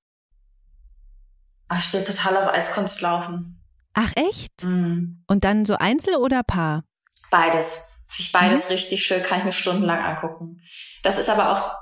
[1.75, 3.61] Ach, ich stehe total auf Eiskunstlaufen.
[3.95, 4.63] Ach echt?
[4.63, 5.25] Mhm.
[5.27, 6.85] Und dann so Einzel oder Paar?
[7.33, 7.89] Beides.
[8.17, 8.75] Ich beides mhm.
[8.75, 10.61] richtig schön, kann ich mir stundenlang angucken.
[11.03, 11.75] Das ist aber auch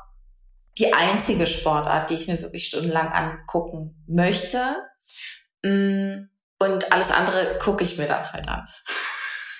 [0.78, 4.76] die einzige Sportart, die ich mir wirklich stundenlang angucken möchte.
[5.62, 6.28] Mm,
[6.58, 8.66] und alles andere gucke ich mir dann halt an,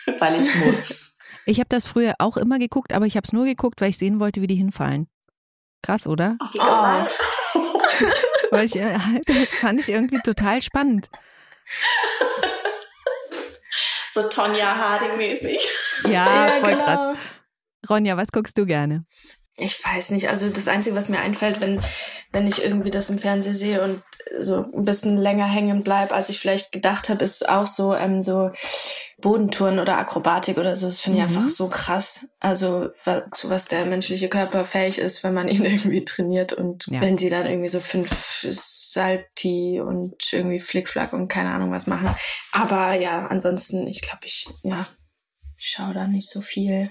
[0.18, 1.12] weil ich muss.
[1.44, 3.98] Ich habe das früher auch immer geguckt, aber ich habe es nur geguckt, weil ich
[3.98, 5.08] sehen wollte, wie die hinfallen.
[5.82, 6.38] Krass, oder?
[6.58, 7.06] Oh.
[8.52, 11.08] weil ich, äh, das fand ich irgendwie total spannend.
[14.12, 15.58] so Tonja Harding mäßig.
[16.04, 16.10] Ja,
[16.46, 16.84] ja voll genau.
[16.84, 17.16] krass.
[17.88, 19.04] Ronja, was guckst du gerne?
[19.56, 21.82] Ich weiß nicht, also das Einzige, was mir einfällt, wenn,
[22.30, 24.02] wenn ich irgendwie das im Fernsehen sehe und
[24.38, 28.22] so ein bisschen länger hängen bleib, als ich vielleicht gedacht habe, ist auch so, ähm,
[28.22, 28.50] so
[29.20, 30.86] Bodentouren oder Akrobatik oder so.
[30.86, 31.36] Das finde ich mhm.
[31.36, 32.26] einfach so krass.
[32.40, 32.90] Also
[33.32, 37.02] zu was der menschliche Körper fähig ist, wenn man ihn irgendwie trainiert und ja.
[37.02, 42.14] wenn sie dann irgendwie so fünf Salti und irgendwie Flickflack und keine Ahnung was machen.
[42.52, 44.86] Aber ja, ansonsten, ich glaube, ich, ja,
[45.58, 46.90] schaue da nicht so viel.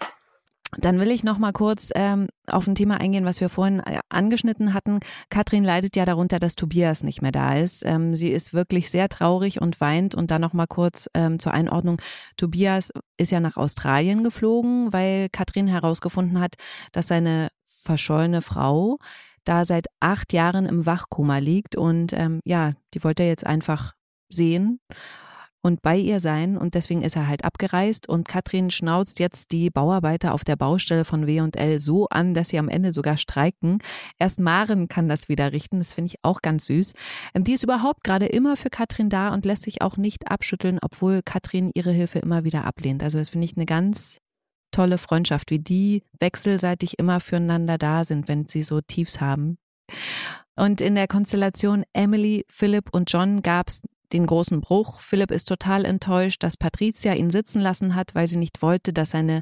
[0.78, 4.00] Dann will ich noch mal kurz ähm, auf ein Thema eingehen, was wir vorhin äh,
[4.10, 5.00] angeschnitten hatten.
[5.30, 7.84] Katrin leidet ja darunter, dass Tobias nicht mehr da ist.
[7.86, 10.16] Ähm, sie ist wirklich sehr traurig und weint.
[10.16, 12.02] Und dann noch mal kurz ähm, zur Einordnung:
[12.38, 16.56] Tobias ist ja nach Australien geflogen, weil Katrin herausgefunden hat,
[16.94, 18.98] dass seine verschollene Frau
[19.44, 23.94] da seit acht Jahren im Wachkoma liegt und ähm, ja, die wollte er jetzt einfach
[24.30, 24.80] sehen
[25.62, 29.70] und bei ihr sein und deswegen ist er halt abgereist und Katrin schnauzt jetzt die
[29.70, 33.80] Bauarbeiter auf der Baustelle von W&L so an, dass sie am Ende sogar streiken.
[34.18, 36.94] Erst Maren kann das wieder richten, das finde ich auch ganz süß.
[37.34, 40.80] Ähm, die ist überhaupt gerade immer für Katrin da und lässt sich auch nicht abschütteln,
[40.82, 43.04] obwohl Katrin ihre Hilfe immer wieder ablehnt.
[43.04, 44.18] Also das finde ich eine ganz
[44.72, 49.58] tolle Freundschaft, wie die wechselseitig immer füreinander da sind, wenn sie so Tiefs haben.
[50.56, 53.82] Und in der Konstellation Emily, Philipp und John gab es
[54.14, 55.00] den großen Bruch.
[55.00, 59.12] Philipp ist total enttäuscht, dass Patricia ihn sitzen lassen hat, weil sie nicht wollte, dass
[59.12, 59.42] seine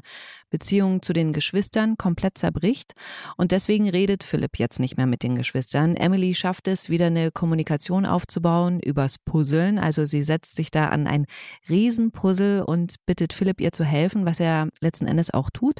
[0.50, 2.92] Beziehung zu den Geschwistern komplett zerbricht.
[3.36, 5.96] Und deswegen redet Philipp jetzt nicht mehr mit den Geschwistern.
[5.96, 9.78] Emily schafft es, wieder eine Kommunikation aufzubauen übers Puzzeln.
[9.78, 11.26] Also sie setzt sich da an ein
[11.68, 15.78] Riesenpuzzle und bittet Philipp ihr zu helfen, was er letzten Endes auch tut.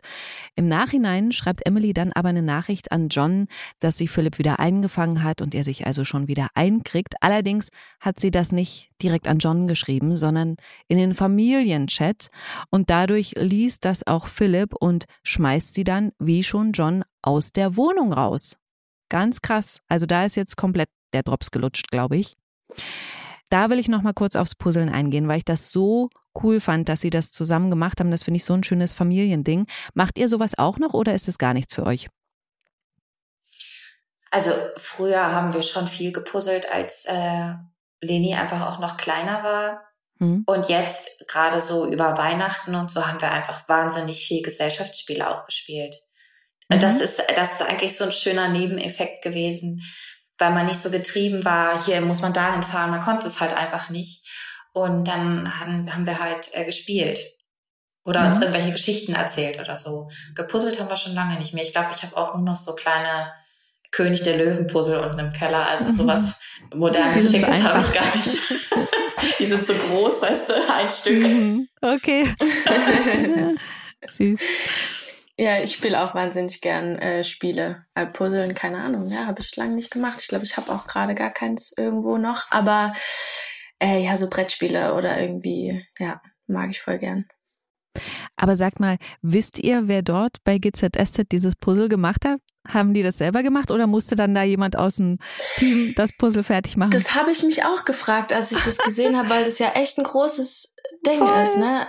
[0.55, 3.47] Im Nachhinein schreibt Emily dann aber eine Nachricht an John,
[3.81, 7.15] dass sie Philipp wieder eingefangen hat und er sich also schon wieder einkriegt.
[7.21, 7.69] Allerdings
[7.99, 10.57] hat sie das nicht direkt an John geschrieben, sondern
[10.89, 12.31] in den Familienchat.
[12.71, 17.77] Und dadurch liest das auch Philipp und schmeißt sie dann, wie schon John, aus der
[17.77, 18.57] Wohnung raus.
[19.09, 19.81] Ganz krass.
[19.89, 22.37] Also da ist jetzt komplett der Drops gelutscht, glaube ich.
[23.51, 26.09] Da will ich noch mal kurz aufs Puzzeln eingehen, weil ich das so
[26.41, 28.13] cool fand, dass sie das zusammen gemacht haben.
[28.13, 29.67] Das finde ich so ein schönes Familiending.
[29.95, 32.09] Macht ihr sowas auch noch oder ist es gar nichts für euch?
[34.31, 37.55] Also früher haben wir schon viel gepuzzelt, als äh,
[38.01, 39.90] Leni einfach auch noch kleiner war.
[40.21, 40.45] Mhm.
[40.47, 45.45] Und jetzt, gerade so über Weihnachten und so, haben wir einfach wahnsinnig viel Gesellschaftsspiele auch
[45.47, 45.97] gespielt.
[46.69, 46.79] Mhm.
[46.81, 49.83] Das ist, das ist eigentlich so ein schöner Nebeneffekt gewesen,
[50.39, 53.55] weil man nicht so getrieben war, hier muss man dahin fahren, man konnte es halt
[53.55, 54.27] einfach nicht.
[54.73, 57.19] Und dann haben, haben wir halt äh, gespielt.
[58.05, 58.27] Oder mhm.
[58.29, 60.09] uns irgendwelche Geschichten erzählt oder so.
[60.35, 61.65] Gepuzzelt haben wir schon lange nicht mehr.
[61.65, 63.33] Ich glaube, ich habe auch nur noch so kleine
[63.91, 65.67] König der Löwen-Puzzle unten im Keller.
[65.67, 66.35] Also sowas
[66.75, 68.37] modernes, schickes so habe ich gar nicht.
[69.39, 71.23] Die sind so groß, weißt du, ein Stück.
[71.23, 71.69] Mhm.
[71.81, 72.35] Okay.
[74.07, 74.41] Süß.
[75.39, 77.87] Ja, ich spiele auch wahnsinnig gern äh, Spiele.
[77.95, 80.19] Äh, Puzzeln, keine Ahnung, ja, habe ich lange nicht gemacht.
[80.21, 82.51] Ich glaube, ich habe auch gerade gar keins irgendwo noch.
[82.51, 82.93] Aber
[83.83, 87.25] äh, ja, so Brettspiele oder irgendwie, ja, mag ich voll gern.
[88.37, 92.41] Aber sag mal, wisst ihr, wer dort bei GZSZ dieses Puzzle gemacht hat?
[92.73, 95.19] Haben die das selber gemacht oder musste dann da jemand aus dem
[95.57, 96.91] Team das Puzzle fertig machen?
[96.91, 99.99] Das habe ich mich auch gefragt, als ich das gesehen habe, weil das ja echt
[99.99, 100.75] ein großes
[101.07, 101.43] Ding Voll.
[101.43, 101.89] ist, ne?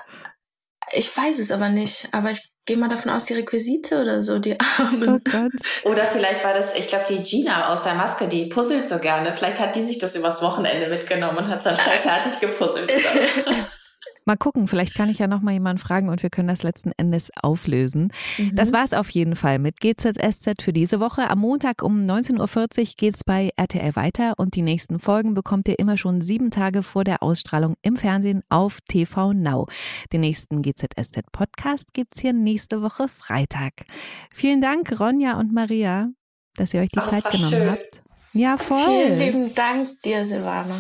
[0.93, 4.39] Ich weiß es aber nicht, aber ich gehe mal davon aus, die Requisite oder so,
[4.39, 5.21] die Armen.
[5.33, 8.99] Oh oder vielleicht war das, ich glaube, die Gina aus der Maske, die puzzelt so
[8.99, 9.33] gerne.
[9.33, 12.93] Vielleicht hat die sich das übers Wochenende mitgenommen und hat es dann schnell fertig gepuzzelt.
[14.25, 16.91] Mal gucken, vielleicht kann ich ja noch mal jemanden fragen und wir können das letzten
[16.97, 18.11] Endes auflösen.
[18.37, 18.55] Mhm.
[18.55, 21.29] Das war es auf jeden Fall mit GZSZ für diese Woche.
[21.29, 25.67] Am Montag um 19.40 Uhr geht es bei RTL weiter und die nächsten Folgen bekommt
[25.67, 29.67] ihr immer schon sieben Tage vor der Ausstrahlung im Fernsehen auf TV Now.
[30.13, 33.73] Den nächsten GZSZ Podcast gibt es hier nächste Woche Freitag.
[34.33, 36.09] Vielen Dank, Ronja und Maria,
[36.55, 37.69] dass ihr euch die Ach, Zeit genommen schön.
[37.71, 38.01] habt.
[38.33, 38.85] Ja, voll.
[38.85, 40.75] Vielen lieben Dank dir, Silvana.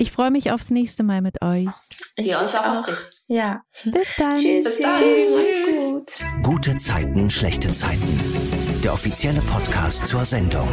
[0.00, 1.66] Ich freue mich aufs nächste Mal mit euch.
[2.14, 2.86] Ich uns auch.
[2.86, 2.88] auch.
[3.26, 3.60] Ja.
[3.84, 4.36] Bis dann.
[4.36, 4.64] Tschüss.
[4.64, 4.96] Bis dann.
[4.96, 5.34] Tschüss.
[5.34, 5.76] Tschüss.
[5.76, 6.12] gut.
[6.44, 8.20] Gute Zeiten, schlechte Zeiten.
[8.84, 10.68] Der offizielle Podcast zur Sendung.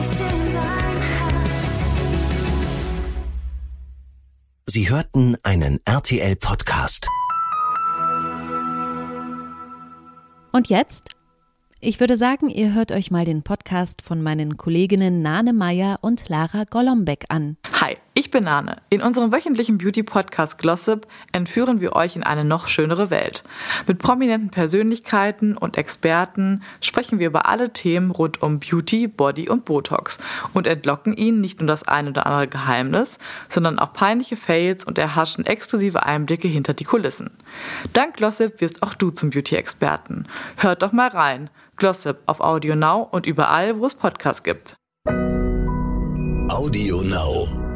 [4.67, 7.07] Sie hörten einen RTL-Podcast.
[10.51, 11.09] Und jetzt?
[11.80, 16.30] Ich würde sagen, ihr hört euch mal den Podcast von meinen Kolleginnen Nane Meyer und
[16.30, 17.57] Lara Golombek an.
[17.82, 18.78] Hi, ich bin Nane.
[18.89, 23.43] In unserem wöchentlichen Beauty-Podcast Glossip entführen wir euch in eine noch schönere Welt.
[23.88, 29.66] Mit prominenten Persönlichkeiten und Experten sprechen wir über alle Themen rund um Beauty, Body und
[29.66, 30.18] Botox
[30.53, 34.97] und entlocken ihnen nicht nur das ein oder andere Geheimnis, sondern auch peinliche Fails und
[34.97, 37.32] erhaschen exklusive Einblicke hinter die Kulissen.
[37.91, 40.26] Dank Glossip wirst auch du zum Beauty-Experten.
[40.55, 41.49] Hört doch mal rein.
[41.76, 44.78] Glossip auf Audio Now und überall, wo es Podcasts gibt.
[46.47, 47.74] Audio Now.